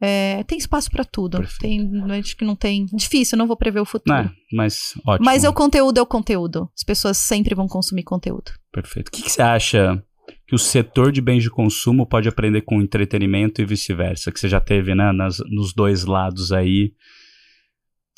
[0.00, 1.42] É, tem espaço para tudo.
[1.58, 2.86] Tem, acho que não tem.
[2.86, 4.18] Difícil, não vou prever o futuro.
[4.18, 5.24] É, mas ótimo.
[5.24, 6.68] Mas é o conteúdo é o conteúdo.
[6.76, 8.52] As pessoas sempre vão consumir conteúdo.
[8.72, 9.08] Perfeito.
[9.08, 10.02] O que, que você acha
[10.46, 14.30] que o setor de bens de consumo pode aprender com entretenimento e vice-versa?
[14.30, 16.92] Que você já teve, né, nas, nos dois lados aí.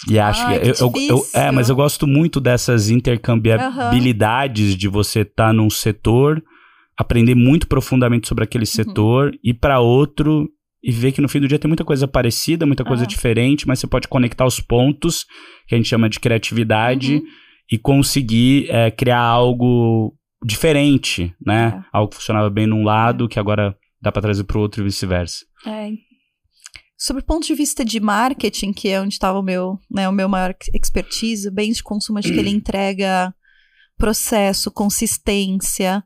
[0.08, 4.76] E acho Ai, que, eu, eu, eu, é, mas eu gosto muito dessas intercambiabilidades uhum.
[4.76, 6.42] de você estar tá num setor,
[6.96, 8.66] aprender muito profundamente sobre aquele uhum.
[8.66, 10.50] setor e para outro
[10.82, 13.08] e ver que no fim do dia tem muita coisa parecida, muita coisa uhum.
[13.08, 15.24] diferente, mas você pode conectar os pontos
[15.66, 17.22] que a gente chama de criatividade uhum.
[17.72, 21.82] e conseguir é, criar algo diferente, né?
[21.82, 21.88] É.
[21.92, 23.28] Algo que funcionava bem num lado é.
[23.28, 25.44] que agora dá para trazer para o outro e vice-versa.
[25.66, 25.90] É,
[26.98, 30.12] Sobre o ponto de vista de marketing, que é onde estava o meu, né, o
[30.12, 33.34] meu maior expertise, bens de consumo, acho que ele entrega
[33.98, 36.02] processo, consistência,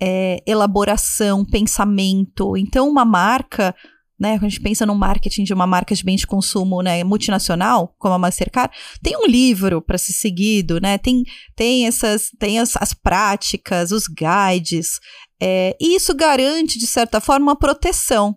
[0.00, 2.58] é, elaboração, pensamento.
[2.58, 3.74] Então, uma marca,
[4.20, 7.02] né, quando a gente pensa no marketing de uma marca de bens de consumo né,
[7.04, 11.22] multinacional, como a Mastercard, tem um livro para ser seguido, né, tem,
[11.56, 15.00] tem, essas, tem as, as práticas, os guides,
[15.40, 18.36] é, e isso garante, de certa forma, uma proteção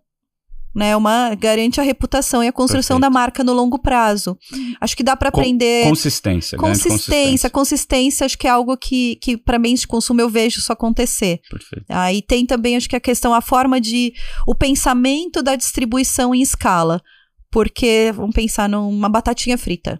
[0.78, 0.95] né?
[0.95, 3.11] Uma garante a reputação e a construção Perfeito.
[3.11, 4.38] da marca no longo prazo.
[4.80, 9.36] Acho que dá para aprender consistência, consistência, consistência, consistência, acho que é algo que que
[9.36, 11.41] para bens de consumo eu vejo isso acontecer.
[11.49, 11.86] Perfeito.
[11.89, 14.13] Aí tem também acho que a questão a forma de
[14.45, 17.01] o pensamento da distribuição em escala,
[17.49, 19.99] porque vamos pensar numa batatinha frita,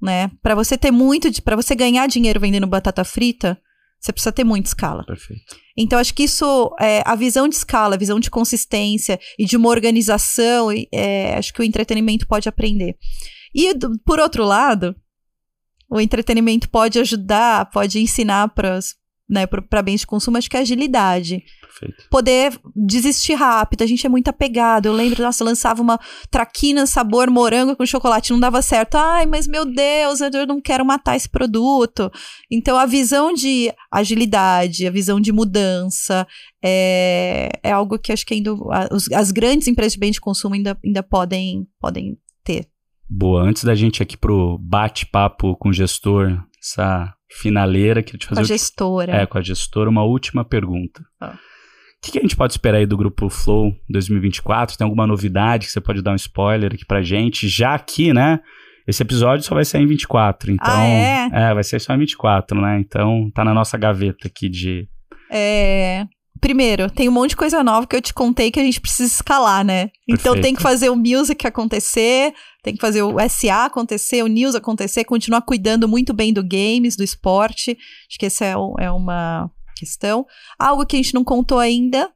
[0.00, 0.30] né?
[0.40, 3.58] Para você ter muito, para você ganhar dinheiro vendendo batata frita,
[4.04, 5.04] você precisa ter muita escala.
[5.04, 5.56] Perfeito.
[5.76, 9.56] Então, acho que isso, é, a visão de escala, a visão de consistência e de
[9.56, 12.96] uma organização, é, acho que o entretenimento pode aprender.
[13.54, 13.72] E,
[14.04, 14.94] por outro lado,
[15.90, 18.78] o entretenimento pode ajudar, pode ensinar para
[19.28, 21.42] né, para bens de consumo, acho que é agilidade.
[21.60, 22.08] Perfeito.
[22.10, 23.82] Poder desistir rápido.
[23.82, 24.86] A gente é muito apegado.
[24.86, 25.98] Eu lembro, nossa, lançava uma
[26.30, 28.96] traquina sabor morango com chocolate, não dava certo.
[28.96, 32.10] Ai, mas meu Deus, eu não quero matar esse produto.
[32.50, 36.26] Então, a visão de agilidade, a visão de mudança,
[36.62, 38.54] é, é algo que acho que ainda
[38.90, 42.68] as, as grandes empresas de bens de consumo ainda, ainda podem, podem ter.
[43.08, 48.26] Boa, antes da gente ir aqui pro bate-papo com o gestor, essa finaleira, queria te
[48.26, 48.40] fazer.
[48.40, 49.12] Com a gestora.
[49.12, 51.04] É, com a gestora, uma última pergunta.
[51.20, 51.34] Ah.
[51.34, 54.76] O que, que, a gente pode esperar aí do Grupo Flow 2024?
[54.76, 57.48] Tem alguma novidade que você pode dar um spoiler aqui pra gente?
[57.48, 58.40] Já aqui, né?
[58.86, 60.70] Esse episódio só vai sair em 24, então...
[60.70, 61.30] Ah, é?
[61.32, 62.78] É, vai ser só em 24, né?
[62.78, 64.86] Então, tá na nossa gaveta aqui de...
[65.30, 66.04] É...
[66.40, 69.12] Primeiro, tem um monte de coisa nova que eu te contei que a gente precisa
[69.12, 69.90] escalar, né?
[70.06, 70.42] Então Perfeito.
[70.42, 75.04] tem que fazer o music acontecer, tem que fazer o SA acontecer, o news acontecer,
[75.04, 77.78] continuar cuidando muito bem do games, do esporte.
[78.08, 80.26] Acho que essa é, é uma questão.
[80.58, 82.10] Algo que a gente não contou ainda,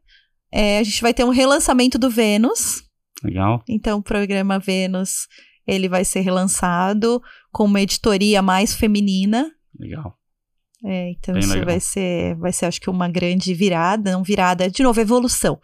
[0.53, 2.83] é, a gente vai ter um relançamento do Vênus.
[3.23, 3.63] Legal.
[3.69, 5.27] Então o programa Vênus,
[5.67, 9.51] ele vai ser relançado com uma editoria mais feminina.
[9.79, 10.18] Legal.
[10.85, 11.67] É, então Bem isso legal.
[11.67, 15.59] vai ser, vai ser, acho que uma grande virada, não virada, de novo, evolução.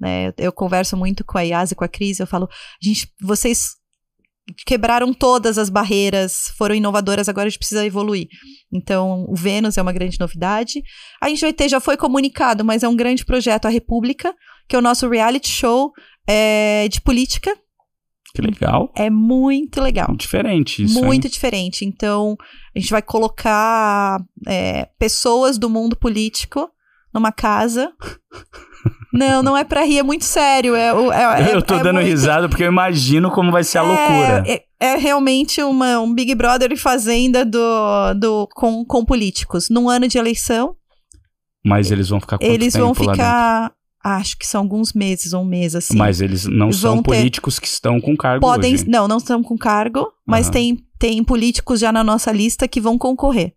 [0.00, 0.28] Né?
[0.28, 2.48] Eu, eu converso muito com a Yas e com a Cris, eu falo,
[2.80, 3.76] gente, vocês
[4.66, 8.28] quebraram todas as barreiras, foram inovadoras, agora a gente precisa evoluir.
[8.72, 10.82] Então, o Vênus é uma grande novidade.
[11.20, 14.34] A ter, já foi comunicado, mas é um grande projeto, a República,
[14.68, 15.92] que é o nosso reality show
[16.26, 17.56] é, de política,
[18.34, 18.90] que legal.
[18.96, 20.14] É muito legal.
[20.16, 21.02] Diferente isso.
[21.02, 21.30] Muito hein?
[21.30, 21.84] diferente.
[21.84, 22.36] Então,
[22.74, 26.70] a gente vai colocar é, pessoas do mundo político
[27.12, 27.92] numa casa.
[29.12, 30.74] Não, não é pra rir, é muito sério.
[30.74, 32.06] É, é, é eu tô é dando muito...
[32.06, 34.44] risada porque eu imagino como vai ser a é, loucura.
[34.80, 39.68] É, realmente uma, um Big Brother e Fazenda do, do, com, com políticos.
[39.70, 40.74] Num ano de eleição.
[41.64, 43.72] Mas eles vão ficar Eles vão ficar
[44.04, 45.96] Acho que são alguns meses, um mês, assim.
[45.96, 47.10] Mas eles não são ter...
[47.10, 48.88] políticos que estão com cargo Podem, hoje.
[48.88, 50.52] Não, não estão com cargo, mas uhum.
[50.52, 53.54] tem, tem políticos já na nossa lista que vão concorrer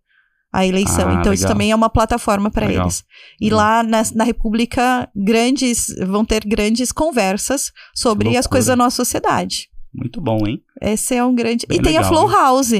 [0.52, 1.08] à eleição.
[1.08, 1.34] Ah, então, legal.
[1.34, 3.04] isso também é uma plataforma para eles.
[3.40, 3.56] E uhum.
[3.56, 9.68] lá na, na República, grandes vão ter grandes conversas sobre as coisas da nossa sociedade.
[9.92, 10.62] Muito bom, hein?
[10.80, 11.66] Esse é um grande.
[11.66, 12.72] Bem e tem legal, a Flow House.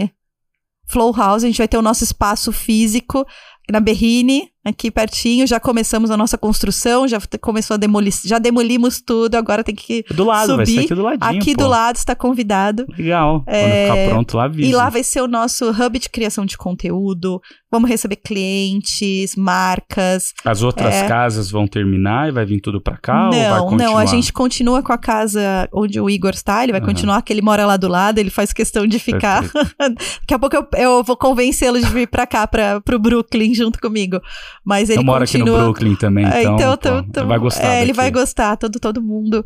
[0.87, 3.27] Flow House, a gente vai ter o nosso espaço físico
[3.71, 9.01] na Berrine, aqui pertinho, já começamos a nossa construção, já começou a demolir, já demolimos
[9.01, 10.85] tudo, agora tem que Do lado, vai ser subir.
[10.87, 11.41] aqui do ladinho.
[11.41, 11.63] aqui pô.
[11.63, 12.87] do lado está convidado.
[12.99, 13.45] Legal.
[13.47, 14.69] É, Quando ficar pronto lá, avisa.
[14.69, 17.41] E lá vai ser o nosso hub de criação de conteúdo.
[17.71, 20.33] Vamos receber clientes, marcas.
[20.45, 21.07] As outras É.
[21.09, 23.91] casas vão terminar e vai vir tudo pra cá ou vai não, continuar?
[23.91, 26.89] não, a gente continua com a casa onde o Igor está, ele vai Aham.
[26.91, 29.43] continuar, que ele mora lá do lado, ele faz questão de ficar.
[29.79, 33.79] Daqui a pouco eu, eu vou convencê-lo de vir pra cá, pra, pro Brooklyn, junto
[33.81, 34.21] comigo.
[34.65, 35.59] Mas ele Eu moro aqui continua...
[35.59, 38.57] no Brooklyn também, É, então, pô, tam- tam- ele vai gostar É, ele vai gostar,
[38.57, 39.45] todo, todo mundo.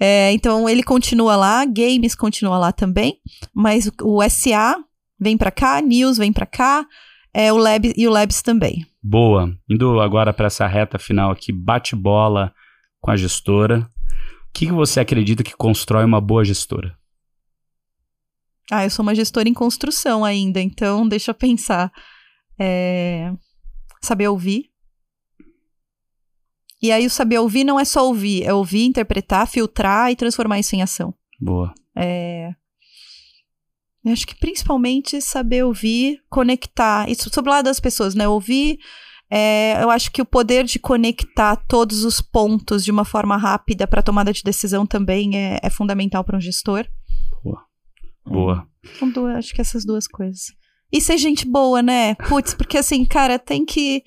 [0.00, 3.18] É, então ele continua lá, games continua lá também,
[3.54, 4.76] mas o SA
[5.20, 6.84] vem pra cá, News vem pra cá,
[7.32, 8.86] é, o Labs e o Labs também.
[9.02, 9.52] Boa.
[9.68, 12.52] Indo agora para essa reta final aqui, bate bola
[13.00, 13.88] com a gestora.
[14.48, 16.96] O que, que você acredita que constrói uma boa gestora?
[18.70, 21.92] Ah, eu sou uma gestora em construção ainda, então deixa eu pensar.
[22.58, 23.32] É,
[24.02, 24.70] Saber ouvir.
[26.82, 30.58] E aí o saber ouvir não é só ouvir, é ouvir, interpretar, filtrar e transformar
[30.58, 31.14] isso em ação.
[31.40, 31.72] Boa.
[31.96, 32.52] É...
[34.04, 37.08] Eu acho que principalmente saber ouvir, conectar.
[37.08, 38.26] Isso sobre o lado das pessoas, né?
[38.26, 38.78] Ouvir.
[39.30, 43.86] é, eu acho que o poder de conectar todos os pontos de uma forma rápida
[43.86, 46.84] para tomada de decisão também é, é fundamental para um gestor.
[48.26, 48.68] Boa.
[48.98, 50.46] São duas, acho que essas duas coisas.
[50.92, 52.14] E ser gente boa, né?
[52.28, 54.02] Putz, porque assim, cara, tem que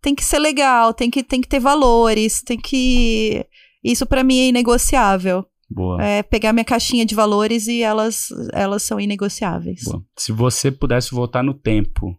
[0.00, 3.44] tem que ser legal, tem que tem que ter valores, tem que
[3.82, 5.44] isso pra mim é inegociável.
[5.68, 6.02] Boa.
[6.02, 9.82] É pegar minha caixinha de valores e elas elas são inegociáveis.
[9.84, 10.02] Boa.
[10.16, 12.16] Se você pudesse voltar no tempo,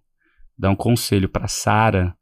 [0.57, 2.16] dar um conselho pra Sara,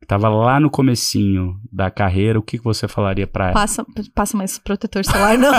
[0.00, 3.54] que tava lá no comecinho da carreira, o que, que você falaria pra ela?
[3.54, 3.84] Passa,
[4.14, 5.52] passa mais protetor solar, não.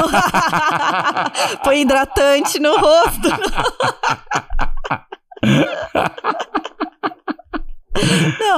[1.64, 3.30] Põe hidratante no rosto.
[3.30, 4.68] Não,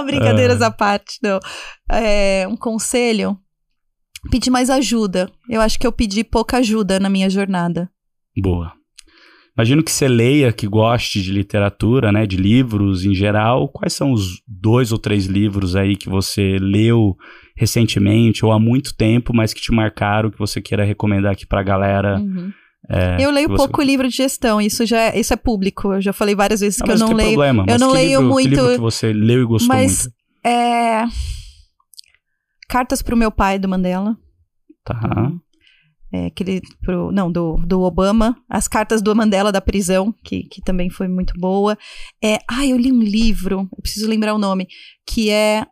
[0.06, 1.40] brincadeiras à parte, não.
[1.90, 3.38] É, um conselho:
[4.30, 5.30] pedir mais ajuda.
[5.50, 7.90] Eu acho que eu pedi pouca ajuda na minha jornada.
[8.38, 8.74] Boa.
[9.56, 13.70] Imagino que você leia, que goste de literatura, né, de livros em geral.
[13.70, 17.16] Quais são os dois ou três livros aí que você leu
[17.56, 21.62] recentemente ou há muito tempo, mas que te marcaram, que você queira recomendar aqui pra
[21.62, 22.18] galera?
[22.18, 22.52] Uhum.
[22.90, 25.94] É, eu leio você- pouco livro de gestão, isso já é, isso é público.
[25.94, 27.30] Eu já falei várias vezes Ah, que eu não leio.
[27.30, 27.64] problema.
[27.64, 30.04] eu mas não que leio livro, muito, Que livro que você leu e gostou mas-
[30.04, 30.14] muito?
[30.46, 31.06] É.
[32.68, 34.18] Cartas pro meu pai do Mandela.
[34.84, 35.32] Tá.
[36.12, 40.62] É, aquele pro, não, do, do Obama, as cartas do Mandela da prisão, que, que
[40.62, 41.78] também foi muito boa.
[42.24, 44.68] É, ah, eu li um livro, eu preciso lembrar o nome,
[45.08, 45.66] que é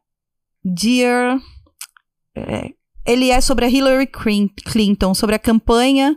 [0.64, 1.40] Dear.
[2.36, 2.70] é,
[3.06, 6.16] ele é sobre a Hillary Clin- Clinton, sobre a campanha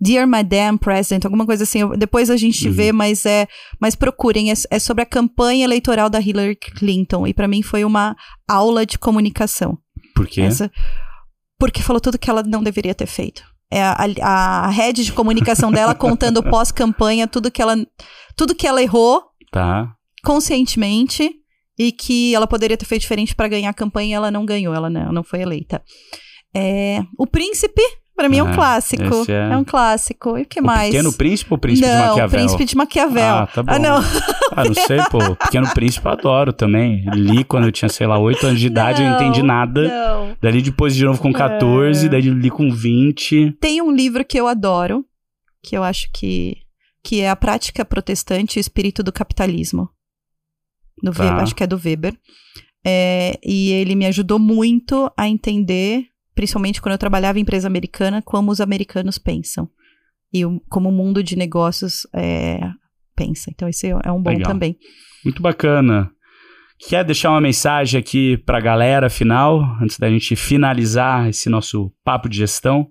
[0.00, 1.88] Dear Madam President, alguma coisa assim.
[1.96, 2.74] depois a gente Uhum.
[2.74, 3.46] vê, mas é,
[3.80, 7.26] mas procurem, é, é sobre a campanha eleitoral da Hillary Clinton.
[7.26, 8.14] E para mim foi uma
[8.48, 9.78] aula de comunicação.
[10.14, 10.42] Por quê?
[10.42, 10.70] Essa-
[11.58, 13.42] porque falou tudo que ela não deveria ter feito.
[13.70, 17.76] É a, a, a rede de comunicação dela contando pós-campanha tudo que ela
[18.36, 19.88] tudo que ela errou Tá.
[20.22, 21.30] conscientemente
[21.78, 24.74] e que ela poderia ter feito diferente para ganhar a campanha e ela não ganhou,
[24.74, 25.82] ela não, não foi eleita.
[26.54, 27.82] É, o Príncipe,
[28.16, 29.02] para mim, é um Ah, clássico.
[29.30, 29.56] é- É...
[29.56, 30.38] um clássico.
[30.38, 30.90] E o que O mais?
[30.90, 32.26] Pequeno Príncipe ou Príncipe não, de Maquiavel?
[32.26, 33.34] o Príncipe de Maquiavel.
[33.34, 33.72] Ah, tá bom.
[33.72, 33.96] Ah, não.
[34.52, 35.34] Ah, não sei, pô.
[35.36, 37.04] Pequeno Príncipe eu adoro também.
[37.14, 39.88] Li quando eu tinha, sei lá, 8 anos de idade, eu não entendi nada.
[39.88, 40.36] Não.
[40.40, 42.08] Dali depois de novo com 14, É.
[42.08, 43.52] daí li com 20.
[43.60, 45.04] Tem um livro que eu adoro,
[45.62, 46.56] que eu acho que,
[47.02, 49.88] que é A Prática Protestante e o Espírito do Capitalismo.
[51.02, 51.24] Do Tá.
[51.24, 52.14] Weber, acho que é do Weber.
[52.86, 56.04] É, e ele me ajudou muito a entender,
[56.34, 59.68] principalmente quando eu trabalhava em empresa americana, como os americanos pensam.
[60.32, 62.60] E o- como o mundo de negócios é,
[63.14, 63.50] pensa.
[63.50, 64.50] Então, esse é um bom Legal.
[64.52, 64.76] também.
[65.24, 66.10] Muito bacana.
[66.88, 72.28] Quer deixar uma mensagem aqui pra galera final, antes da gente finalizar esse nosso papo
[72.28, 72.88] de gestão?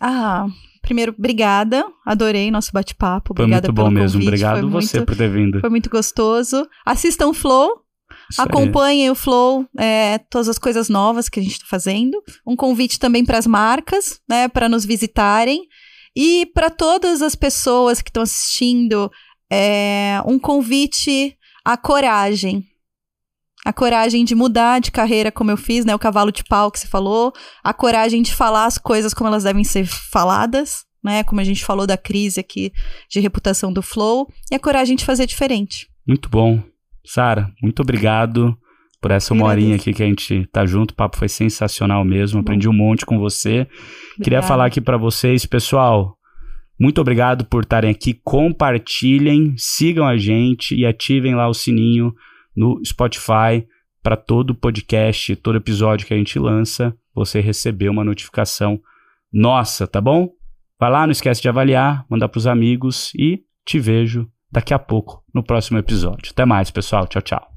[0.00, 0.46] Ah,
[0.82, 1.84] primeiro, obrigada.
[2.06, 3.34] Adorei nosso bate-papo.
[3.36, 4.12] Foi Obrigada muito bom pelo mesmo.
[4.20, 4.28] convite.
[4.28, 5.60] Obrigado foi você muito, por ter vindo.
[5.60, 6.66] Foi muito gostoso.
[6.86, 7.83] Assistam o Flow.
[8.30, 8.46] Isso aí.
[8.48, 12.22] Acompanhem o Flow, é, todas as coisas novas que a gente está fazendo.
[12.46, 15.62] Um convite também para as marcas, né, para nos visitarem.
[16.16, 19.10] E para todas as pessoas que estão assistindo,
[19.50, 22.64] é, um convite à coragem.
[23.64, 25.94] A coragem de mudar de carreira, como eu fiz, né?
[25.94, 27.32] O cavalo de pau que você falou.
[27.62, 31.24] A coragem de falar as coisas como elas devem ser faladas, né?
[31.24, 32.70] Como a gente falou da crise aqui
[33.10, 34.28] de reputação do Flow.
[34.52, 35.88] E a coragem de fazer diferente.
[36.06, 36.62] Muito bom.
[37.04, 38.56] Sara, muito obrigado
[39.00, 40.92] por essa uma horinha aqui que a gente tá junto.
[40.92, 42.40] O papo foi sensacional mesmo.
[42.40, 43.66] Aprendi um monte com você.
[44.16, 44.46] Queria Obrigada.
[44.46, 46.16] falar aqui pra vocês, pessoal.
[46.80, 48.14] Muito obrigado por estarem aqui.
[48.14, 52.14] Compartilhem, sigam a gente e ativem lá o sininho
[52.56, 53.66] no Spotify
[54.02, 58.80] para todo podcast, todo episódio que a gente lança, você receber uma notificação
[59.32, 60.30] nossa, tá bom?
[60.78, 65.22] Vai lá, não esquece de avaliar, mandar pros amigos e te vejo daqui a pouco
[65.34, 66.30] no próximo episódio.
[66.32, 67.06] Até mais, pessoal.
[67.08, 67.50] Tchau, tchau.